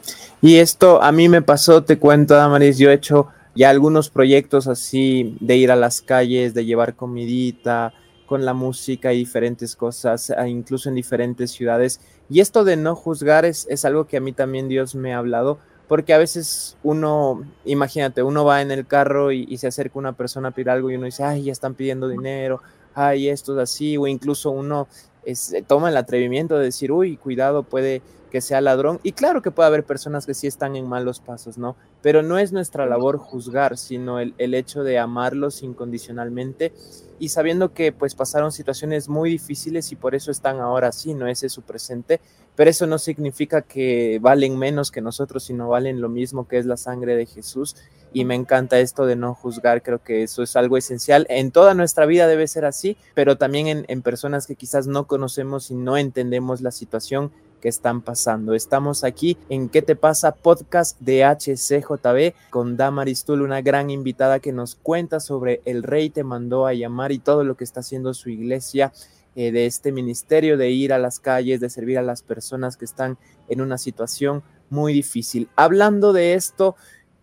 Y 0.43 0.57
esto 0.57 1.03
a 1.03 1.13
mí 1.13 1.29
me 1.29 1.43
pasó, 1.43 1.83
te 1.83 1.99
cuento, 1.99 2.35
Damaris, 2.35 2.79
yo 2.79 2.91
he 2.91 2.95
hecho 2.95 3.29
ya 3.55 3.71
algunos 3.71 4.11
proyectos 4.11 4.67
así 4.67 5.37
de 5.41 5.57
ir 5.57 5.71
a 5.71 5.77
las 5.77 6.01
calles, 6.01 6.55
de 6.55 6.65
llevar 6.65 6.95
comidita, 6.95 7.93
con 8.31 8.45
la 8.45 8.55
música 8.55 9.13
y 9.13 9.19
diferentes 9.19 9.75
cosas, 9.75 10.33
incluso 10.47 10.89
en 10.89 10.95
diferentes 10.95 11.51
ciudades. 11.51 12.01
Y 12.29 12.39
esto 12.39 12.63
de 12.63 12.77
no 12.77 12.95
juzgar 12.95 13.45
es, 13.45 13.67
es 13.69 13.85
algo 13.85 14.07
que 14.07 14.19
a 14.19 14.21
mí 14.21 14.33
también 14.33 14.69
Dios 14.69 14.95
me 14.95 15.13
ha 15.13 15.19
hablado, 15.19 15.59
porque 15.91 16.15
a 16.15 16.19
veces 16.19 16.77
uno, 16.85 17.43
imagínate, 17.65 18.23
uno 18.23 18.45
va 18.45 18.63
en 18.63 18.71
el 18.71 18.87
carro 18.87 19.33
y, 19.33 19.45
y, 19.49 19.59
se 19.59 19.67
acerca 19.67 19.99
una 19.99 20.13
persona 20.13 20.51
a 20.51 20.51
pedir 20.53 20.71
algo 20.71 20.89
y 20.89 20.95
uno 20.95 21.07
dice, 21.07 21.25
ay, 21.25 21.43
ya 21.43 21.51
están 21.51 21.75
pidiendo 21.75 22.07
dinero, 22.07 22.63
ay, 22.95 23.29
esto 23.29 23.55
es 23.55 23.59
así, 23.59 23.97
o 23.97 24.07
incluso 24.07 24.53
uno 24.53 24.87
es, 25.25 25.53
toma 25.67 25.89
el 25.89 25.97
atrevimiento 25.97 26.57
de 26.57 26.67
decir, 26.67 26.93
uy, 26.93 27.17
cuidado, 27.17 27.65
puede 27.65 28.03
que 28.31 28.41
sea 28.41 28.61
ladrón. 28.61 29.01
Y 29.03 29.13
claro 29.13 29.43
que 29.43 29.51
puede 29.51 29.67
haber 29.67 29.85
personas 29.85 30.25
que 30.25 30.35
sí 30.35 30.47
están 30.47 30.77
en 30.77 30.89
malos 30.89 31.21
pasos, 31.21 31.59
¿no? 31.59 31.77
Pero 32.01 32.23
no 32.23 32.39
es 32.39 32.53
nuestra 32.53 32.87
labor 32.87 33.19
juzgar, 33.19 33.77
sino 33.77 34.21
el, 34.21 34.35
el 34.39 34.55
hecho 34.55 34.83
de 34.83 34.99
amarlos 34.99 35.63
incondicionalmente 35.63 36.73
y 37.21 37.29
sabiendo 37.29 37.75
que 37.75 37.93
pues 37.93 38.15
pasaron 38.15 38.51
situaciones 38.51 39.09
muy 39.09 39.31
difíciles 39.31 39.93
y 39.93 39.97
por 39.97 40.15
eso 40.15 40.31
están 40.31 40.59
ahora 40.59 40.89
así, 40.89 41.13
no 41.13 41.27
ese 41.27 41.47
es 41.47 41.53
su 41.53 41.63
presente, 41.63 42.21
pero 42.57 42.71
eso 42.71 42.87
no 42.87 42.99
significa 42.99 43.61
que 43.63 44.19
valen 44.21 44.59
menos 44.59 44.91
que 44.91 45.03
nosotros, 45.03 45.45
sino 45.45 45.69
valen 45.69 46.01
lo 46.01 46.09
mismo 46.09 46.49
que 46.49 46.59
es 46.59 46.65
la 46.65 46.79
sangre 46.79 47.17
de 47.17 47.27
Jesús 47.27 47.77
y 48.13 48.25
me 48.25 48.35
encanta 48.35 48.81
esto 48.81 49.07
de 49.07 49.17
no 49.17 49.35
juzgar, 49.35 49.83
creo 49.83 50.03
que 50.03 50.23
eso 50.23 50.43
es 50.43 50.57
algo 50.57 50.77
esencial. 50.77 51.27
En 51.29 51.53
toda 51.53 51.75
nuestra 51.75 52.07
vida 52.07 52.27
debe 52.27 52.49
ser 52.49 52.65
así, 52.65 52.97
pero 53.15 53.37
también 53.37 53.67
en, 53.69 53.85
en 53.89 54.03
personas 54.03 54.47
que 54.47 54.57
quizás 54.57 54.87
no 54.87 55.07
conocemos 55.07 55.71
y 55.71 55.75
no 55.75 55.97
entendemos 55.97 56.61
la 56.61 56.73
situación 56.73 57.31
que 57.61 57.69
están 57.69 58.01
pasando. 58.01 58.55
Estamos 58.55 59.05
aquí 59.05 59.37
en 59.49 59.69
¿Qué 59.69 59.83
te 59.83 59.95
pasa? 59.95 60.33
Podcast 60.33 60.99
de 61.01 61.25
HCJB 61.25 62.51
con 62.51 62.77
Damaris 62.77 63.25
Tul, 63.25 63.43
una 63.43 63.61
gran 63.61 63.91
invitada 63.91 64.41
que 64.41 64.53
nos 64.53 64.75
cuenta 64.75 65.21
sobre 65.21 65.61
el 65.65 65.83
rey 65.83 66.11
te 66.11 66.25
mandó 66.25 66.67
a 66.67 66.75
llamar 66.75 67.13
y 67.13 67.19
todo 67.19 67.45
lo 67.45 67.57
que 67.57 67.65
está 67.65 67.81
haciendo 67.81 68.15
su 68.15 68.31
iglesia 68.31 68.93
eh, 69.37 69.53
de 69.53 69.67
este 69.67 69.93
ministerio, 69.93 70.57
de 70.57 70.71
ir 70.71 70.93
a 70.93 70.99
las 70.99 71.21
calles, 71.21 71.61
de 71.61 71.71
servir 71.71 71.99
a 71.99 72.03
las 72.03 72.23
personas 72.23 72.77
que 72.77 72.85
están 72.85 73.17
en 73.49 73.61
una 73.61 73.79
situación 73.79 74.43
muy 74.71 74.93
difícil. 74.93 75.49
Hablando 75.55 76.13
de 76.13 76.35
esto, 76.35 76.75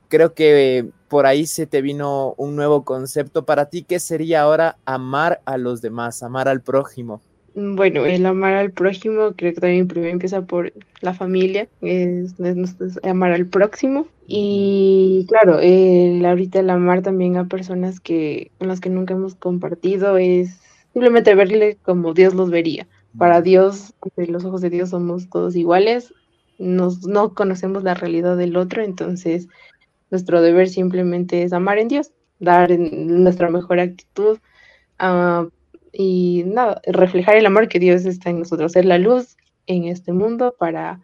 creo 0.07 0.33
que 0.33 0.89
por 1.07 1.25
ahí 1.25 1.45
se 1.45 1.67
te 1.67 1.81
vino 1.81 2.33
un 2.37 2.55
nuevo 2.55 2.83
concepto 2.83 3.45
para 3.45 3.65
ti, 3.65 3.83
que 3.83 3.99
sería 3.99 4.41
ahora 4.41 4.77
amar 4.85 5.41
a 5.45 5.57
los 5.57 5.81
demás, 5.81 6.23
amar 6.23 6.47
al 6.47 6.61
prójimo. 6.61 7.21
Bueno, 7.59 8.05
el 8.05 8.23
amar 8.27 8.53
al 8.53 8.71
prójimo 8.71 9.33
creo 9.35 9.51
que 9.51 9.61
también 9.61 9.87
primero 9.87 10.11
empieza 10.11 10.43
por 10.45 10.73
la 11.01 11.15
familia, 11.15 11.67
es, 11.81 12.35
amar 13.01 13.31
al 13.31 13.47
próximo. 13.47 14.07
Y 14.27 15.25
claro, 15.27 15.57
el, 15.59 16.23
ahorita 16.23 16.59
el 16.59 16.69
amar 16.69 17.01
también 17.01 17.35
a 17.35 17.47
personas 17.47 17.99
que 17.99 18.51
con 18.59 18.67
las 18.67 18.79
que 18.79 18.91
nunca 18.91 19.15
hemos 19.15 19.33
compartido 19.33 20.19
es 20.19 20.59
simplemente 20.93 21.33
verle 21.33 21.79
como 21.81 22.13
Dios 22.13 22.35
los 22.35 22.51
vería. 22.51 22.87
Para 23.17 23.41
Dios, 23.41 23.95
ante 24.03 24.31
los 24.31 24.45
ojos 24.45 24.61
de 24.61 24.69
Dios 24.69 24.91
somos 24.91 25.27
todos 25.27 25.55
iguales, 25.55 26.13
nos, 26.59 27.07
no 27.07 27.33
conocemos 27.33 27.83
la 27.83 27.95
realidad 27.95 28.37
del 28.37 28.55
otro, 28.55 28.83
entonces 28.83 29.47
nuestro 30.11 30.43
deber 30.43 30.69
simplemente 30.69 31.41
es 31.41 31.53
amar 31.53 31.79
en 31.79 31.87
Dios, 31.87 32.11
dar 32.39 32.69
nuestra 32.77 33.49
mejor 33.49 33.79
actitud 33.79 34.37
uh, 35.01 35.49
y 35.91 36.43
nada, 36.45 36.81
reflejar 36.85 37.35
el 37.35 37.45
amor 37.45 37.67
que 37.67 37.79
Dios 37.79 38.05
está 38.05 38.29
en 38.29 38.39
nosotros, 38.39 38.71
ser 38.71 38.85
la 38.85 38.97
luz 38.97 39.37
en 39.65 39.85
este 39.85 40.13
mundo 40.13 40.55
para 40.57 41.01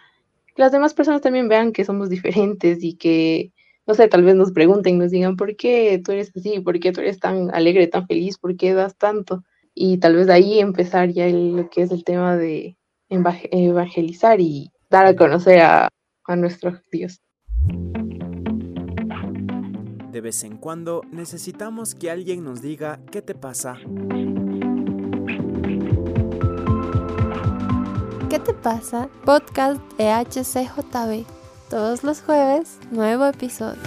que 0.47 0.61
las 0.61 0.71
demás 0.71 0.93
personas 0.93 1.21
también 1.21 1.47
vean 1.47 1.71
que 1.71 1.85
somos 1.85 2.09
diferentes 2.09 2.83
y 2.83 2.95
que, 2.95 3.51
no 3.85 3.93
sé, 3.93 4.07
tal 4.07 4.23
vez 4.23 4.35
nos 4.35 4.51
pregunten, 4.51 4.97
nos 4.97 5.11
digan, 5.11 5.35
¿por 5.35 5.55
qué 5.55 6.01
tú 6.03 6.11
eres 6.11 6.31
así? 6.35 6.59
¿Por 6.59 6.79
qué 6.79 6.91
tú 6.91 7.01
eres 7.01 7.19
tan 7.19 7.53
alegre, 7.53 7.87
tan 7.87 8.07
feliz? 8.07 8.37
¿Por 8.37 8.55
qué 8.55 8.73
das 8.73 8.97
tanto? 8.97 9.43
Y 9.73 9.97
tal 9.97 10.15
vez 10.15 10.27
de 10.27 10.33
ahí 10.33 10.59
empezar 10.59 11.09
ya 11.09 11.27
lo 11.27 11.69
que 11.69 11.81
es 11.81 11.91
el 11.91 12.03
tema 12.03 12.37
de 12.37 12.77
evangelizar 13.09 14.39
y 14.39 14.71
dar 14.89 15.05
a 15.05 15.15
conocer 15.15 15.59
a, 15.61 15.89
a 16.25 16.35
nuestro 16.35 16.79
Dios. 16.91 17.21
De 20.11 20.21
vez 20.21 20.43
en 20.43 20.57
cuando 20.57 21.01
necesitamos 21.11 21.95
que 21.95 22.11
alguien 22.11 22.43
nos 22.43 22.61
diga 22.61 22.99
qué 23.11 23.23
te 23.23 23.33
pasa. 23.33 23.79
Te 28.43 28.53
pasa? 28.53 29.07
Podcast 29.23 29.79
de. 29.97 31.25
Todos 31.69 32.03
los 32.03 32.21
jueves, 32.21 32.77
nuevo 32.91 33.25
episodio. 33.25 33.79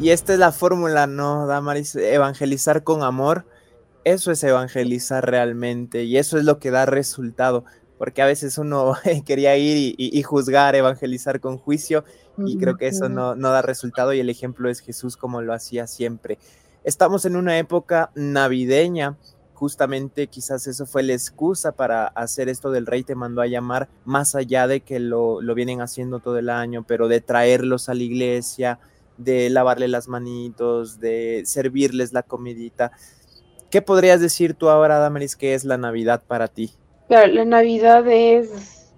Y 0.00 0.10
esta 0.10 0.32
es 0.32 0.38
la 0.38 0.50
fórmula, 0.50 1.06
¿no, 1.06 1.46
Damaris? 1.46 1.94
Evangelizar 1.96 2.84
con 2.84 3.02
amor. 3.02 3.44
Eso 4.04 4.32
es 4.32 4.42
evangelizar 4.42 5.28
realmente 5.30 6.04
y 6.04 6.16
eso 6.16 6.38
es 6.38 6.44
lo 6.44 6.58
que 6.58 6.70
da 6.70 6.86
resultado 6.86 7.66
porque 8.00 8.22
a 8.22 8.26
veces 8.26 8.56
uno 8.56 8.94
quería 9.26 9.58
ir 9.58 9.94
y, 9.98 10.22
juzgar, 10.22 10.74
evangelizar 10.74 11.38
con 11.38 11.58
juicio, 11.58 12.02
y 12.38 12.56
creo 12.56 12.78
que 12.78 12.86
eso 12.86 13.10
no, 13.10 13.34
no 13.34 13.50
da 13.50 13.60
resultado, 13.60 14.14
y 14.14 14.20
el 14.20 14.30
ejemplo 14.30 14.70
es 14.70 14.80
Jesús 14.80 15.18
como 15.18 15.42
lo 15.42 15.52
hacía 15.52 15.86
siempre. 15.86 16.38
Estamos 16.82 17.26
en 17.26 17.36
una 17.36 17.58
época 17.58 18.10
navideña, 18.14 19.18
justamente 19.52 20.28
quizás 20.28 20.66
eso 20.66 20.86
fue 20.86 21.02
la 21.02 21.12
excusa 21.12 21.72
para 21.72 22.06
hacer 22.06 22.48
esto 22.48 22.70
del 22.70 22.86
rey 22.86 23.02
te 23.02 23.14
mandó 23.14 23.42
a 23.42 23.46
llamar, 23.46 23.90
más 24.06 24.34
allá 24.34 24.66
de 24.66 24.80
que 24.80 24.98
lo, 24.98 25.42
lo 25.42 25.54
vienen 25.54 25.82
haciendo 25.82 26.20
todo 26.20 26.38
el 26.38 26.48
año, 26.48 26.86
pero 26.88 27.06
de 27.06 27.20
traerlos 27.20 27.90
a 27.90 27.94
la 27.94 28.02
iglesia, 28.02 28.78
de 29.18 29.50
lavarle 29.50 29.88
las 29.88 30.08
manitos, 30.08 31.00
de 31.00 31.42
servirles 31.44 32.14
la 32.14 32.22
comidita. 32.22 32.92
¿Qué 33.68 33.82
podrías 33.82 34.22
decir 34.22 34.54
tú 34.54 34.70
ahora, 34.70 34.98
Damaris, 34.98 35.36
que 35.36 35.52
es 35.52 35.66
la 35.66 35.76
Navidad 35.76 36.22
para 36.26 36.48
ti? 36.48 36.72
Claro, 37.10 37.32
la 37.32 37.44
Navidad 37.44 38.06
es 38.06 38.94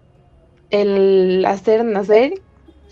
el 0.69 1.43
hacer 1.47 1.83
nacer 1.83 2.35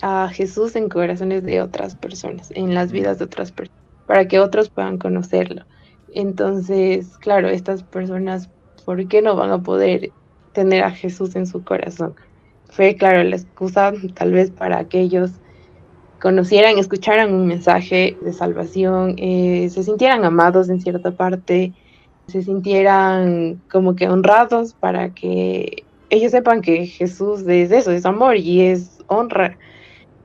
a 0.00 0.30
Jesús 0.30 0.76
en 0.76 0.88
corazones 0.88 1.42
de 1.44 1.60
otras 1.60 1.94
personas, 1.94 2.50
en 2.52 2.74
las 2.74 2.90
vidas 2.90 3.18
de 3.18 3.26
otras 3.26 3.52
personas, 3.52 3.84
para 4.06 4.26
que 4.28 4.40
otros 4.40 4.70
puedan 4.70 4.96
conocerlo. 4.96 5.66
Entonces, 6.08 7.18
claro, 7.18 7.50
estas 7.50 7.82
personas, 7.82 8.50
¿por 8.86 9.06
qué 9.08 9.20
no 9.20 9.36
van 9.36 9.50
a 9.50 9.62
poder 9.62 10.14
tener 10.54 10.84
a 10.84 10.90
Jesús 10.90 11.36
en 11.36 11.46
su 11.46 11.64
corazón? 11.64 12.14
Fue, 12.70 12.96
claro, 12.96 13.22
la 13.22 13.36
excusa 13.36 13.92
tal 14.14 14.32
vez 14.32 14.50
para 14.50 14.88
que 14.88 15.00
ellos 15.00 15.42
conocieran, 16.18 16.78
escucharan 16.78 17.34
un 17.34 17.46
mensaje 17.46 18.16
de 18.22 18.32
salvación, 18.32 19.16
eh, 19.18 19.68
se 19.68 19.82
sintieran 19.82 20.24
amados 20.24 20.70
en 20.70 20.80
cierta 20.80 21.14
parte, 21.14 21.74
se 22.30 22.42
sintieran 22.42 23.62
como 23.70 23.94
que 23.96 24.08
honrados 24.08 24.74
para 24.74 25.12
que 25.14 25.84
ellos 26.10 26.32
sepan 26.32 26.60
que 26.60 26.86
Jesús 26.86 27.44
es 27.46 27.70
eso, 27.70 27.90
es 27.92 28.04
amor 28.04 28.36
y 28.36 28.62
es 28.62 28.98
honra. 29.06 29.58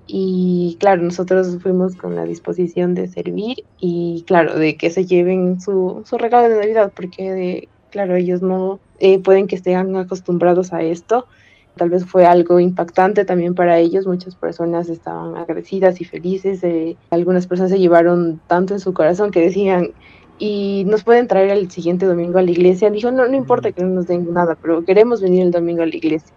Y 0.08 0.78
claro, 0.80 1.02
nosotros 1.02 1.58
fuimos 1.62 1.96
con 1.96 2.16
la 2.16 2.26
disposición 2.26 2.94
de 2.94 3.08
servir 3.08 3.58
y 3.80 4.24
claro, 4.28 4.58
de 4.58 4.78
que 4.78 4.92
se 4.92 5.06
lleven 5.06 5.60
su, 5.60 6.04
su 6.06 6.18
regalo 6.18 6.50
de 6.50 6.60
Navidad, 6.60 6.94
porque 6.96 7.32
de, 7.32 7.70
claro, 7.90 8.16
ellos 8.16 8.42
no 8.42 8.80
eh, 9.00 9.20
pueden 9.20 9.48
que 9.48 9.56
estén 9.56 9.96
acostumbrados 9.96 10.74
a 10.74 10.84
esto. 10.84 11.28
Tal 11.76 11.90
vez 11.90 12.06
fue 12.06 12.26
algo 12.26 12.60
impactante 12.60 13.26
también 13.26 13.56
para 13.56 13.80
ellos. 13.80 14.08
Muchas 14.08 14.36
personas 14.36 14.90
estaban 14.90 15.36
agradecidas 15.36 16.00
y 16.00 16.06
felices. 16.06 16.64
Eh, 16.64 16.98
algunas 17.10 17.48
personas 17.48 17.72
se 17.72 17.80
llevaron 17.80 18.42
tanto 18.48 18.74
en 18.74 18.80
su 18.80 18.94
corazón 18.94 19.32
que 19.32 19.42
decían, 19.42 19.90
y 20.38 20.84
nos 20.86 21.04
pueden 21.04 21.28
traer 21.28 21.52
el 21.52 21.72
siguiente 21.72 22.06
domingo 22.06 22.40
a 22.40 22.42
la 22.42 22.52
iglesia. 22.52 22.90
Dijo, 22.90 23.12
no, 23.12 23.28
no 23.28 23.36
importa 23.36 23.72
que 23.72 23.82
no 23.82 23.90
nos 23.90 24.08
den 24.08 24.34
nada, 24.34 24.58
pero 24.62 24.84
queremos 24.84 25.22
venir 25.22 25.44
el 25.44 25.52
domingo 25.52 25.84
a 25.84 25.86
la 25.86 25.96
iglesia. 25.96 26.34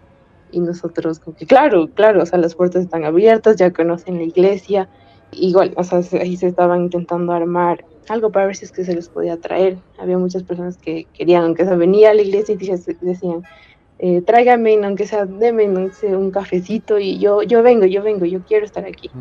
Y 0.51 0.59
nosotros, 0.61 1.19
como 1.19 1.35
que, 1.35 1.45
claro, 1.45 1.89
claro, 1.93 2.23
o 2.23 2.25
sea, 2.25 2.39
las 2.39 2.55
puertas 2.55 2.83
están 2.83 3.03
abiertas, 3.03 3.57
ya 3.57 3.71
conocen 3.71 4.17
la 4.17 4.23
iglesia. 4.23 4.89
Igual, 5.31 5.73
o 5.75 5.83
sea, 5.83 6.01
ahí 6.19 6.37
se 6.37 6.47
estaban 6.47 6.83
intentando 6.83 7.33
armar 7.33 7.85
algo 8.07 8.31
para 8.31 8.47
ver 8.47 8.55
si 8.55 8.65
es 8.65 8.71
que 8.71 8.83
se 8.83 8.95
les 8.95 9.09
podía 9.09 9.37
traer. 9.37 9.77
Había 9.99 10.17
muchas 10.17 10.43
personas 10.43 10.77
que 10.77 11.05
querían, 11.13 11.43
aunque 11.43 11.65
sea, 11.65 11.75
venir 11.75 12.07
a 12.07 12.13
la 12.13 12.21
iglesia 12.21 12.55
y 12.55 13.05
decían, 13.05 13.43
eh, 13.99 14.21
tráigame, 14.21 14.79
aunque 14.83 15.05
sea, 15.05 15.25
deme, 15.25 15.67
un 15.67 16.31
cafecito 16.31 16.97
y 16.99 17.19
yo, 17.19 17.43
yo 17.43 17.61
vengo, 17.61 17.85
yo 17.85 18.01
vengo, 18.01 18.25
yo 18.25 18.41
quiero 18.45 18.65
estar 18.65 18.85
aquí. 18.85 19.11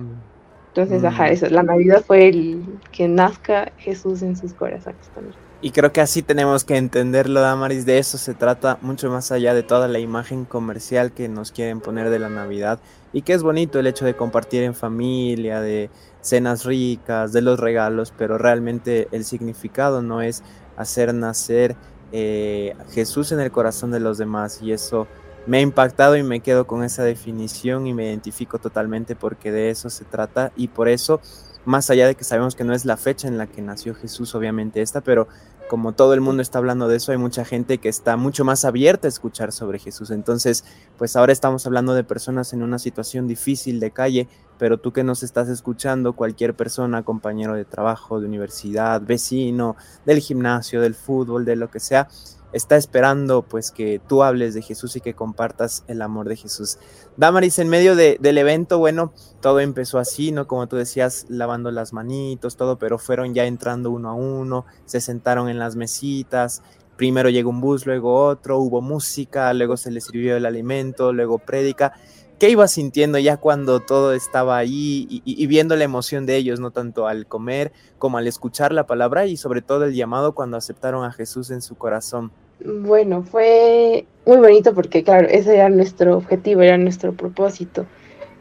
Entonces, 0.68 1.04
ajá, 1.04 1.24
mm. 1.24 1.32
eso, 1.32 1.46
la 1.50 1.62
Navidad 1.62 2.04
fue 2.06 2.28
el 2.28 2.62
que 2.92 3.08
nazca 3.08 3.72
Jesús 3.78 4.22
en 4.22 4.36
sus 4.36 4.52
corazones 4.52 5.08
también. 5.14 5.34
Y 5.60 5.72
creo 5.72 5.92
que 5.92 6.00
así 6.00 6.22
tenemos 6.22 6.62
que 6.62 6.76
entenderlo, 6.76 7.40
Damaris. 7.40 7.84
De 7.84 7.98
eso 7.98 8.16
se 8.16 8.32
trata 8.32 8.78
mucho 8.80 9.10
más 9.10 9.32
allá 9.32 9.54
de 9.54 9.64
toda 9.64 9.88
la 9.88 9.98
imagen 9.98 10.44
comercial 10.44 11.10
que 11.10 11.28
nos 11.28 11.50
quieren 11.50 11.80
poner 11.80 12.10
de 12.10 12.20
la 12.20 12.28
Navidad. 12.28 12.78
Y 13.12 13.22
que 13.22 13.32
es 13.32 13.42
bonito 13.42 13.80
el 13.80 13.88
hecho 13.88 14.04
de 14.04 14.14
compartir 14.14 14.62
en 14.62 14.76
familia, 14.76 15.60
de 15.60 15.90
cenas 16.20 16.64
ricas, 16.64 17.32
de 17.32 17.42
los 17.42 17.58
regalos, 17.58 18.14
pero 18.16 18.38
realmente 18.38 19.08
el 19.10 19.24
significado 19.24 20.00
no 20.00 20.22
es 20.22 20.44
hacer 20.76 21.12
nacer 21.12 21.74
eh, 22.12 22.76
Jesús 22.92 23.32
en 23.32 23.40
el 23.40 23.50
corazón 23.50 23.90
de 23.90 23.98
los 23.98 24.16
demás. 24.16 24.60
Y 24.62 24.70
eso 24.70 25.08
me 25.46 25.58
ha 25.58 25.60
impactado 25.60 26.16
y 26.16 26.22
me 26.22 26.40
quedo 26.40 26.66
con 26.66 26.84
esa 26.84 27.04
definición 27.04 27.86
y 27.86 27.94
me 27.94 28.06
identifico 28.06 28.58
totalmente 28.58 29.16
porque 29.16 29.52
de 29.52 29.70
eso 29.70 29.90
se 29.90 30.04
trata 30.04 30.52
y 30.56 30.68
por 30.68 30.88
eso, 30.88 31.20
más 31.64 31.90
allá 31.90 32.06
de 32.06 32.14
que 32.14 32.24
sabemos 32.24 32.54
que 32.54 32.64
no 32.64 32.74
es 32.74 32.84
la 32.84 32.96
fecha 32.96 33.28
en 33.28 33.38
la 33.38 33.46
que 33.46 33.62
nació 33.62 33.94
Jesús, 33.94 34.34
obviamente 34.34 34.82
esta, 34.82 35.00
pero 35.00 35.28
como 35.68 35.92
todo 35.92 36.14
el 36.14 36.20
mundo 36.20 36.42
está 36.42 36.58
hablando 36.58 36.88
de 36.88 36.96
eso, 36.96 37.12
hay 37.12 37.18
mucha 37.18 37.44
gente 37.44 37.78
que 37.78 37.88
está 37.88 38.16
mucho 38.16 38.44
más 38.44 38.64
abierta 38.64 39.06
a 39.06 39.10
escuchar 39.10 39.52
sobre 39.52 39.78
Jesús. 39.78 40.10
Entonces, 40.10 40.64
pues 40.96 41.14
ahora 41.14 41.32
estamos 41.32 41.66
hablando 41.66 41.94
de 41.94 42.04
personas 42.04 42.52
en 42.52 42.62
una 42.62 42.78
situación 42.78 43.28
difícil 43.28 43.78
de 43.78 43.90
calle, 43.90 44.28
pero 44.58 44.78
tú 44.78 44.92
que 44.92 45.04
nos 45.04 45.22
estás 45.22 45.48
escuchando, 45.48 46.14
cualquier 46.14 46.54
persona, 46.54 47.04
compañero 47.04 47.54
de 47.54 47.64
trabajo, 47.64 48.18
de 48.18 48.26
universidad, 48.26 49.00
vecino, 49.02 49.76
del 50.04 50.18
gimnasio, 50.20 50.80
del 50.80 50.94
fútbol, 50.94 51.44
de 51.44 51.56
lo 51.56 51.70
que 51.70 51.80
sea, 51.80 52.08
está 52.52 52.76
esperando 52.76 53.42
pues 53.42 53.70
que 53.70 54.00
tú 54.08 54.22
hables 54.22 54.54
de 54.54 54.62
Jesús 54.62 54.96
y 54.96 55.00
que 55.00 55.14
compartas 55.14 55.84
el 55.86 56.02
amor 56.02 56.28
de 56.28 56.36
Jesús. 56.36 56.78
Damaris, 57.16 57.58
en 57.58 57.68
medio 57.68 57.96
del 57.96 58.38
evento, 58.38 58.78
bueno, 58.78 59.12
todo 59.40 59.60
empezó 59.60 59.98
así, 59.98 60.30
¿no? 60.30 60.46
Como 60.46 60.66
tú 60.68 60.76
decías, 60.76 61.26
lavando 61.28 61.70
las 61.70 61.92
manitos, 61.92 62.56
todo, 62.56 62.78
pero 62.78 62.98
fueron 62.98 63.34
ya 63.34 63.44
entrando 63.44 63.90
uno 63.90 64.10
a 64.10 64.14
uno, 64.14 64.66
se 64.86 65.00
sentaron 65.00 65.48
en 65.48 65.58
las 65.58 65.76
mesitas, 65.76 66.62
primero 66.98 67.30
llegó 67.30 67.48
un 67.48 67.62
bus, 67.62 67.86
luego 67.86 68.26
otro, 68.26 68.58
hubo 68.58 68.82
música, 68.82 69.54
luego 69.54 69.78
se 69.78 69.90
les 69.90 70.04
sirvió 70.04 70.36
el 70.36 70.44
alimento, 70.44 71.14
luego 71.14 71.38
prédica. 71.38 71.94
¿Qué 72.38 72.50
ibas 72.50 72.72
sintiendo 72.72 73.18
ya 73.18 73.38
cuando 73.38 73.80
todo 73.80 74.12
estaba 74.12 74.58
ahí 74.58 75.22
y, 75.24 75.46
viendo 75.46 75.74
la 75.76 75.84
emoción 75.84 76.26
de 76.26 76.36
ellos, 76.36 76.60
no 76.60 76.70
tanto 76.70 77.06
al 77.06 77.26
comer 77.26 77.72
como 77.98 78.18
al 78.18 78.26
escuchar 78.26 78.72
la 78.72 78.86
palabra 78.86 79.26
y 79.26 79.36
sobre 79.36 79.62
todo 79.62 79.86
el 79.86 79.94
llamado 79.94 80.34
cuando 80.34 80.56
aceptaron 80.56 81.04
a 81.04 81.12
Jesús 81.12 81.50
en 81.50 81.62
su 81.62 81.76
corazón? 81.76 82.30
Bueno, 82.64 83.22
fue 83.22 84.04
muy 84.26 84.36
bonito 84.36 84.74
porque, 84.74 85.02
claro, 85.02 85.26
ese 85.28 85.54
era 85.54 85.68
nuestro 85.68 86.16
objetivo, 86.16 86.62
era 86.62 86.76
nuestro 86.78 87.12
propósito, 87.12 87.86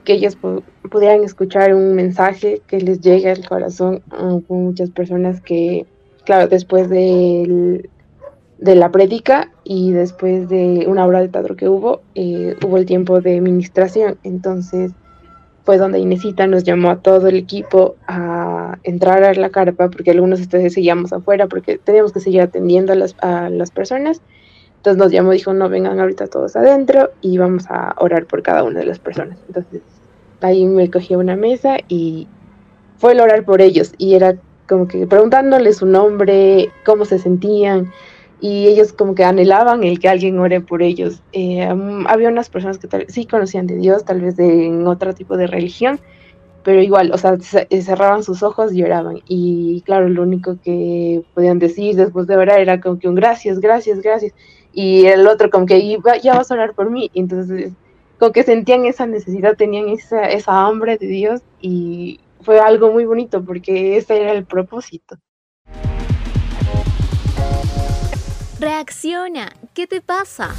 que 0.03 0.13
ellos 0.13 0.37
pudieran 0.91 1.23
escuchar 1.23 1.73
un 1.73 1.95
mensaje 1.95 2.61
que 2.67 2.79
les 2.79 3.01
llegue 3.01 3.29
al 3.29 3.47
corazón 3.47 4.01
a 4.11 4.39
muchas 4.47 4.89
personas 4.91 5.41
que, 5.41 5.85
claro, 6.23 6.47
después 6.47 6.89
de 6.89 7.89
de 8.59 8.75
la 8.75 8.91
prédica 8.91 9.51
y 9.63 9.91
después 9.91 10.49
de 10.49 10.85
una 10.87 11.05
obra 11.05 11.21
de 11.21 11.27
teatro 11.27 11.55
que 11.55 11.69
hubo, 11.69 12.01
eh, 12.15 12.55
hubo 12.65 12.77
el 12.77 12.85
tiempo 12.85 13.21
de 13.21 13.37
administración. 13.37 14.17
Entonces 14.23 14.91
fue 15.63 15.77
donde 15.77 15.99
Inesita 15.99 16.47
nos 16.47 16.63
llamó 16.63 16.89
a 16.89 17.01
todo 17.01 17.27
el 17.27 17.35
equipo 17.35 17.95
a 18.07 18.77
entrar 18.83 19.23
a 19.23 19.33
la 19.33 19.49
carpa, 19.49 19.89
porque 19.89 20.11
algunos 20.11 20.39
entonces 20.39 20.73
seguíamos 20.73 21.11
afuera, 21.11 21.47
porque 21.47 21.77
teníamos 21.77 22.13
que 22.13 22.21
seguir 22.21 22.41
atendiendo 22.41 22.93
a 22.93 22.95
las, 22.95 23.15
a 23.19 23.49
las 23.49 23.71
personas. 23.71 24.21
Entonces 24.77 24.97
nos 24.97 25.11
llamó, 25.11 25.31
dijo, 25.31 25.53
no, 25.53 25.67
vengan 25.67 25.99
ahorita 25.99 26.27
todos 26.27 26.55
adentro 26.55 27.11
y 27.21 27.37
vamos 27.37 27.65
a 27.69 27.93
orar 27.97 28.25
por 28.25 28.43
cada 28.43 28.63
una 28.63 28.79
de 28.79 28.85
las 28.85 28.99
personas. 28.99 29.37
Entonces 29.47 29.81
ahí 30.41 30.65
me 30.65 30.89
cogí 30.89 31.15
una 31.15 31.35
mesa 31.35 31.77
y 31.87 32.27
fue 32.97 33.11
el 33.11 33.19
orar 33.19 33.43
por 33.43 33.61
ellos 33.61 33.93
y 33.97 34.13
era 34.13 34.37
como 34.67 34.87
que 34.87 35.07
preguntándoles 35.07 35.77
su 35.77 35.85
nombre, 35.85 36.69
cómo 36.85 37.05
se 37.05 37.19
sentían, 37.19 37.91
y 38.39 38.67
ellos 38.67 38.93
como 38.93 39.15
que 39.15 39.23
anhelaban 39.23 39.83
el 39.83 39.99
que 39.99 40.09
alguien 40.09 40.39
ore 40.39 40.61
por 40.61 40.81
ellos. 40.81 41.21
Eh, 41.33 41.67
había 42.07 42.29
unas 42.29 42.49
personas 42.49 42.77
que 42.77 42.87
tal, 42.87 43.05
sí 43.09 43.25
conocían 43.25 43.67
de 43.67 43.77
Dios, 43.77 44.05
tal 44.05 44.21
vez 44.21 44.35
de 44.35 44.67
en 44.67 44.85
otro 44.87 45.13
tipo 45.13 45.37
de 45.37 45.47
religión, 45.47 45.99
pero 46.63 46.81
igual, 46.81 47.11
o 47.13 47.17
sea, 47.17 47.37
eh, 47.69 47.81
cerraban 47.81 48.23
sus 48.23 48.43
ojos 48.43 48.73
y 48.73 48.83
oraban. 48.83 49.21
Y 49.27 49.81
claro, 49.85 50.09
lo 50.09 50.23
único 50.23 50.57
que 50.63 51.23
podían 51.33 51.59
decir 51.59 51.95
después 51.95 52.27
de 52.27 52.35
orar 52.35 52.59
era 52.59 52.79
como 52.81 52.99
que 52.99 53.07
un 53.07 53.15
gracias, 53.15 53.59
gracias, 53.59 54.01
gracias. 54.01 54.33
Y 54.73 55.05
el 55.05 55.25
otro 55.27 55.49
como 55.49 55.65
que 55.65 55.97
ya 56.21 56.35
vas 56.35 56.51
a 56.51 56.53
orar 56.53 56.73
por 56.73 56.91
mí. 56.91 57.09
Entonces, 57.13 57.71
como 58.19 58.31
que 58.31 58.43
sentían 58.43 58.85
esa 58.85 59.05
necesidad, 59.07 59.55
tenían 59.55 59.89
esa, 59.89 60.25
esa 60.29 60.65
hambre 60.65 60.97
de 60.97 61.07
Dios 61.07 61.41
y 61.61 62.19
fue 62.41 62.59
algo 62.59 62.91
muy 62.91 63.05
bonito 63.05 63.43
porque 63.43 63.97
ese 63.97 64.21
era 64.21 64.33
el 64.33 64.45
propósito. 64.45 65.17
Reacciona, 68.59 69.53
¿qué 69.75 69.85
te 69.85 70.01
pasa? 70.01 70.49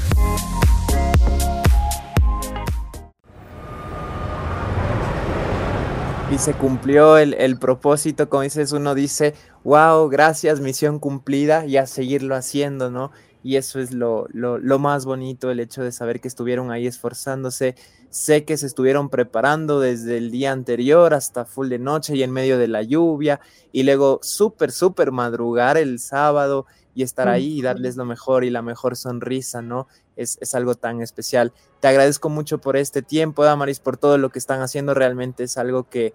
Y 6.31 6.39
se 6.39 6.55
cumplió 6.55 7.19
el, 7.19 7.59
propósito, 7.59 8.29
como 8.29 8.43
dices, 8.45 8.71
uno 8.71 8.95
dice, 8.95 9.35
wow, 9.65 10.09
gracias, 10.09 10.61
misión 10.61 11.01
cumplida 11.01 11.67
y 11.67 11.77
a 11.77 11.87
seguirlo 11.87 12.37
haciendo, 12.37 12.89
¿no? 12.89 13.11
Y 13.43 13.57
eso 13.57 13.81
es 13.81 13.93
lo, 13.93 14.29
lo, 14.31 14.59
lo 14.59 14.79
más 14.79 15.05
bonito, 15.05 15.51
el 15.51 15.59
hecho 15.59 15.83
de 15.83 15.91
saber 15.91 16.21
que 16.21 16.29
estuvieron 16.29 16.71
ahí 16.71 16.87
esforzándose. 16.87 17.75
Sé 18.11 18.45
que 18.45 18.57
se 18.57 18.67
estuvieron 18.67 19.11
preparando 19.11 19.81
desde 19.81 20.17
el 20.17 20.31
día 20.31 20.53
anterior 20.53 21.13
hasta 21.15 21.45
full 21.45 21.69
de 21.69 21.79
noche 21.79 22.17
y 22.17 22.23
en 22.23 22.31
medio 22.31 22.59
de 22.59 22.69
la 22.69 22.83
lluvia 22.83 23.41
y 23.71 23.83
luego 23.83 24.21
súper, 24.23 24.73
súper 24.73 25.13
madrugar 25.13 25.77
el 25.77 25.99
sábado 25.99 26.67
y 26.95 27.03
estar 27.03 27.29
ahí 27.29 27.59
y 27.59 27.63
darles 27.63 27.97
lo 27.97 28.05
mejor 28.05 28.45
y 28.45 28.51
la 28.51 28.63
mejor 28.63 28.97
sonrisa, 28.97 29.63
¿no? 29.63 29.87
Es, 30.17 30.37
es, 30.41 30.55
algo 30.57 30.75
tan 30.75 31.01
especial. 31.01 31.53
Te 31.81 31.87
agradezco 31.87 32.29
mucho 32.29 32.59
por 32.59 32.77
este 32.77 33.03
tiempo, 33.03 33.45
Damaris, 33.45 33.79
por 33.79 33.97
todo 33.97 34.19
lo 34.19 34.31
que 34.31 34.41
están 34.41 34.63
haciendo. 34.63 34.95
Realmente 34.95 35.45
es 35.45 35.59
algo 35.59 35.89
que, 35.89 36.13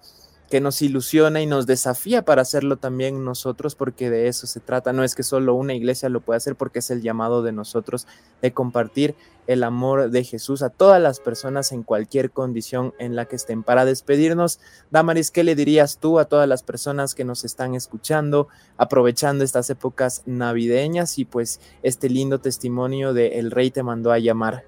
que 0.54 0.62
nos 0.62 0.84
ilusiona 0.84 1.42
y 1.42 1.48
nos 1.48 1.66
desafía 1.66 2.22
para 2.26 2.44
hacerlo 2.44 2.78
también 2.78 3.26
nosotros, 3.26 3.74
porque 3.74 4.12
de 4.12 4.28
eso 4.28 4.46
se 4.46 4.60
trata. 4.60 4.94
No 4.94 5.04
es 5.04 5.16
que 5.16 5.24
solo 5.24 5.56
una 5.56 5.74
iglesia 5.74 6.10
lo 6.10 6.22
pueda 6.22 6.38
hacer, 6.38 6.56
porque 6.56 6.78
es 6.78 6.92
el 6.92 7.02
llamado 7.02 7.42
de 7.42 7.52
nosotros 7.52 8.06
de 8.39 8.54
compartir 8.54 9.16
el 9.48 9.63
amor 9.63 10.12
de 10.12 10.24
Jesús 10.24 10.62
a 10.62 10.70
todas 10.70 11.02
las 11.02 11.20
personas 11.20 11.72
en 11.72 11.82
cualquier 11.82 12.30
condición 12.30 12.94
en 13.00 13.16
la 13.16 13.26
que 13.26 13.36
estén. 13.36 13.63
Para 13.63 13.84
despedirnos, 13.84 14.60
Damaris, 14.92 15.32
¿qué 15.32 15.44
le 15.44 15.56
dirías 15.56 15.98
tú 15.98 16.20
a 16.20 16.26
todas 16.26 16.48
las 16.48 16.62
personas 16.62 17.16
que 17.16 17.26
nos 17.26 17.46
están 17.46 17.74
escuchando, 17.74 18.48
aprovechando 18.78 19.44
estas 19.44 19.72
épocas 19.72 20.22
navideñas 20.28 21.18
y 21.18 21.26
pues 21.26 21.62
este 21.82 22.12
lindo 22.12 22.38
testimonio 22.38 23.16
de 23.16 23.39
El 23.39 23.50
Rey 23.50 23.72
te 23.72 23.82
mandó 23.82 24.12
a 24.12 24.20
llamar? 24.20 24.66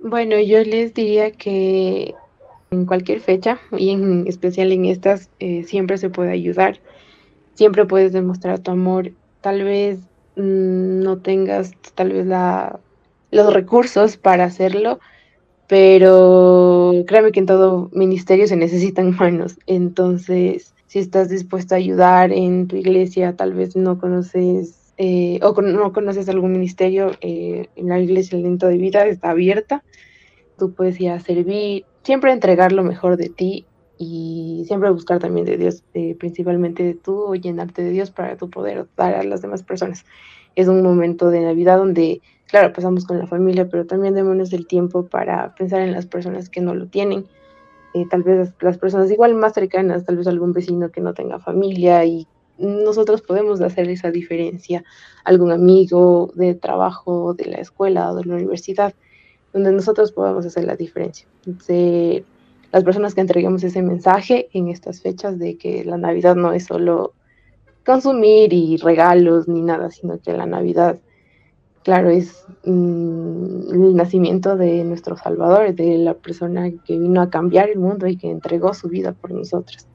Bueno, 0.00 0.40
yo 0.40 0.64
les 0.64 0.92
diría 0.92 1.30
que 1.30 2.16
en 2.74 2.86
cualquier 2.86 3.20
fecha 3.20 3.58
y 3.72 3.90
en 3.90 4.26
especial 4.26 4.72
en 4.72 4.84
estas 4.84 5.30
eh, 5.38 5.64
siempre 5.64 5.98
se 5.98 6.10
puede 6.10 6.32
ayudar, 6.32 6.80
siempre 7.54 7.86
puedes 7.86 8.12
demostrar 8.12 8.58
tu 8.58 8.70
amor, 8.70 9.12
tal 9.40 9.64
vez 9.64 9.98
mmm, 10.36 11.00
no 11.00 11.18
tengas 11.18 11.72
tal 11.94 12.12
vez 12.12 12.26
la, 12.26 12.80
los 13.30 13.52
recursos 13.52 14.16
para 14.16 14.44
hacerlo, 14.44 15.00
pero 15.68 16.92
créeme 17.06 17.32
que 17.32 17.40
en 17.40 17.46
todo 17.46 17.90
ministerio 17.92 18.46
se 18.46 18.56
necesitan 18.56 19.16
manos, 19.18 19.56
entonces 19.66 20.74
si 20.86 20.98
estás 20.98 21.28
dispuesto 21.28 21.74
a 21.74 21.78
ayudar 21.78 22.32
en 22.32 22.68
tu 22.68 22.76
iglesia, 22.76 23.34
tal 23.34 23.54
vez 23.54 23.74
no 23.74 23.98
conoces 23.98 24.92
eh, 24.96 25.40
o 25.42 25.60
no 25.60 25.92
conoces 25.92 26.28
algún 26.28 26.52
ministerio, 26.52 27.12
eh, 27.20 27.68
en 27.74 27.88
la 27.88 27.98
iglesia 27.98 28.36
el 28.36 28.44
lento 28.44 28.68
de 28.68 28.78
vida 28.78 29.04
está 29.06 29.30
abierta, 29.30 29.82
tú 30.56 30.72
puedes 30.72 31.00
ir 31.00 31.10
a 31.10 31.18
servir, 31.18 31.84
siempre 32.04 32.32
entregar 32.32 32.72
lo 32.72 32.84
mejor 32.84 33.16
de 33.16 33.30
ti 33.30 33.66
y 33.98 34.64
siempre 34.66 34.90
buscar 34.90 35.18
también 35.18 35.46
de 35.46 35.56
Dios, 35.56 35.82
eh, 35.94 36.14
principalmente 36.18 36.82
de 36.82 36.94
tú, 36.94 37.34
llenarte 37.34 37.82
de 37.82 37.90
Dios 37.90 38.10
para 38.10 38.36
tu 38.36 38.50
poder 38.50 38.86
dar 38.96 39.14
a 39.14 39.24
las 39.24 39.42
demás 39.42 39.62
personas. 39.62 40.04
Es 40.54 40.68
un 40.68 40.82
momento 40.82 41.30
de 41.30 41.40
Navidad 41.40 41.78
donde, 41.78 42.20
claro, 42.46 42.72
pasamos 42.72 43.06
con 43.06 43.18
la 43.18 43.26
familia, 43.26 43.68
pero 43.68 43.86
también 43.86 44.14
démonos 44.14 44.52
el 44.52 44.66
tiempo 44.66 45.06
para 45.06 45.54
pensar 45.54 45.80
en 45.80 45.92
las 45.92 46.06
personas 46.06 46.50
que 46.50 46.60
no 46.60 46.74
lo 46.74 46.86
tienen. 46.86 47.26
Eh, 47.94 48.06
tal 48.10 48.22
vez 48.22 48.52
las 48.60 48.78
personas 48.78 49.10
igual 49.10 49.34
más 49.34 49.54
cercanas, 49.54 50.04
tal 50.04 50.16
vez 50.16 50.26
algún 50.26 50.52
vecino 50.52 50.90
que 50.90 51.00
no 51.00 51.14
tenga 51.14 51.38
familia 51.38 52.04
y 52.04 52.26
nosotros 52.58 53.22
podemos 53.22 53.60
hacer 53.60 53.88
esa 53.88 54.10
diferencia, 54.10 54.84
algún 55.24 55.52
amigo 55.52 56.30
de 56.34 56.54
trabajo, 56.54 57.34
de 57.34 57.46
la 57.46 57.58
escuela 57.58 58.10
o 58.10 58.16
de 58.16 58.24
la 58.24 58.34
universidad 58.34 58.94
donde 59.54 59.72
nosotros 59.72 60.12
podamos 60.12 60.44
hacer 60.44 60.64
la 60.64 60.76
diferencia. 60.76 61.26
Las 62.72 62.82
personas 62.82 63.14
que 63.14 63.20
entreguemos 63.20 63.62
ese 63.62 63.82
mensaje 63.82 64.48
en 64.52 64.68
estas 64.68 65.00
fechas 65.00 65.38
de 65.38 65.56
que 65.56 65.84
la 65.84 65.96
Navidad 65.96 66.34
no 66.34 66.52
es 66.52 66.64
solo 66.64 67.14
consumir 67.86 68.52
y 68.52 68.76
regalos 68.78 69.46
ni 69.46 69.62
nada, 69.62 69.92
sino 69.92 70.18
que 70.20 70.32
la 70.32 70.44
Navidad, 70.44 70.98
claro, 71.84 72.10
es 72.10 72.44
mm, 72.64 73.72
el 73.72 73.94
nacimiento 73.94 74.56
de 74.56 74.82
nuestro 74.82 75.16
Salvador, 75.16 75.72
de 75.72 75.98
la 75.98 76.14
persona 76.14 76.68
que 76.84 76.98
vino 76.98 77.22
a 77.22 77.30
cambiar 77.30 77.70
el 77.70 77.78
mundo 77.78 78.08
y 78.08 78.16
que 78.16 78.28
entregó 78.28 78.74
su 78.74 78.88
vida 78.88 79.12
por 79.12 79.30
nosotros. 79.30 79.86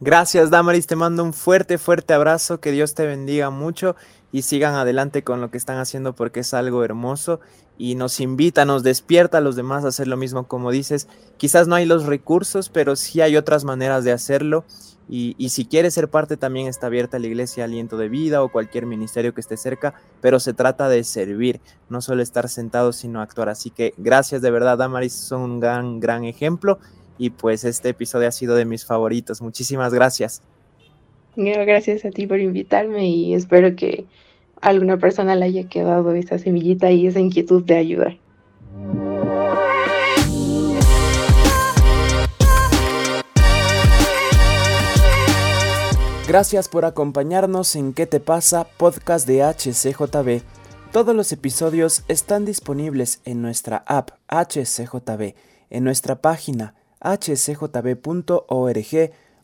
Gracias, 0.00 0.50
Damaris. 0.50 0.86
Te 0.86 0.94
mando 0.94 1.24
un 1.24 1.32
fuerte, 1.32 1.78
fuerte 1.78 2.12
abrazo. 2.12 2.60
Que 2.60 2.70
Dios 2.70 2.94
te 2.94 3.06
bendiga 3.06 3.48
mucho 3.48 3.96
y 4.30 4.42
sigan 4.42 4.74
adelante 4.74 5.24
con 5.24 5.40
lo 5.40 5.50
que 5.50 5.56
están 5.56 5.78
haciendo 5.78 6.12
porque 6.12 6.40
es 6.40 6.52
algo 6.52 6.84
hermoso 6.84 7.40
y 7.78 7.94
nos 7.94 8.20
invita, 8.20 8.64
nos 8.64 8.82
despierta 8.82 9.38
a 9.38 9.40
los 9.40 9.56
demás 9.56 9.84
a 9.84 9.88
hacer 9.88 10.08
lo 10.08 10.16
mismo 10.16 10.46
como 10.46 10.70
dices. 10.70 11.08
Quizás 11.36 11.68
no 11.68 11.74
hay 11.74 11.86
los 11.86 12.06
recursos, 12.06 12.68
pero 12.68 12.96
sí 12.96 13.20
hay 13.20 13.36
otras 13.36 13.64
maneras 13.64 14.04
de 14.04 14.12
hacerlo. 14.12 14.64
Y, 15.08 15.50
si 15.50 15.66
quieres 15.66 15.94
ser 15.94 16.08
parte, 16.08 16.36
también 16.36 16.66
está 16.66 16.88
abierta 16.88 17.20
la 17.20 17.28
iglesia 17.28 17.64
Aliento 17.64 17.96
de 17.96 18.08
Vida 18.08 18.42
o 18.42 18.50
cualquier 18.50 18.86
ministerio 18.86 19.34
que 19.34 19.40
esté 19.40 19.56
cerca, 19.56 19.94
pero 20.20 20.40
se 20.40 20.52
trata 20.52 20.88
de 20.88 21.04
servir, 21.04 21.60
no 21.88 22.00
solo 22.00 22.22
estar 22.22 22.48
sentado, 22.48 22.92
sino 22.92 23.20
actuar. 23.20 23.48
Así 23.48 23.70
que 23.70 23.94
gracias 23.98 24.42
de 24.42 24.50
verdad, 24.50 24.78
Damaris, 24.78 25.12
son 25.12 25.42
un 25.42 25.60
gran, 25.60 26.00
gran 26.00 26.24
ejemplo. 26.24 26.80
Y 27.18 27.30
pues 27.30 27.64
este 27.64 27.90
episodio 27.90 28.26
ha 28.26 28.32
sido 28.32 28.56
de 28.56 28.64
mis 28.64 28.84
favoritos. 28.84 29.40
Muchísimas 29.40 29.94
gracias. 29.94 30.42
Gracias 31.36 32.04
a 32.04 32.10
ti 32.10 32.26
por 32.26 32.40
invitarme 32.40 33.08
y 33.08 33.34
espero 33.34 33.76
que 33.76 34.06
alguna 34.60 34.98
persona 34.98 35.34
le 35.34 35.46
haya 35.46 35.68
quedado 35.68 36.12
esa 36.12 36.38
semillita 36.38 36.90
y 36.90 37.06
esa 37.06 37.20
inquietud 37.20 37.64
de 37.64 37.76
ayudar. 37.76 38.16
Gracias 46.28 46.68
por 46.68 46.84
acompañarnos 46.84 47.76
en 47.76 47.92
¿Qué 47.92 48.06
te 48.06 48.18
pasa? 48.18 48.66
Podcast 48.76 49.28
de 49.28 49.44
HCJB. 49.44 50.42
Todos 50.90 51.14
los 51.14 51.30
episodios 51.30 52.02
están 52.08 52.44
disponibles 52.44 53.20
en 53.24 53.42
nuestra 53.42 53.84
app 53.86 54.10
HCJB, 54.28 55.34
en 55.70 55.84
nuestra 55.84 56.20
página 56.20 56.74
hcjb.org 57.00 58.42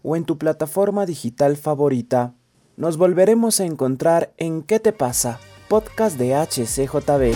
o 0.02 0.16
en 0.16 0.24
tu 0.24 0.38
plataforma 0.38 1.06
digital 1.06 1.56
favorita. 1.56 2.34
Nos 2.76 2.96
volveremos 2.96 3.60
a 3.60 3.66
encontrar 3.66 4.32
en 4.38 4.62
¿Qué 4.62 4.80
te 4.80 4.92
pasa? 4.92 5.38
Podcast 5.68 6.18
de 6.18 6.34
HCJB. 6.34 7.34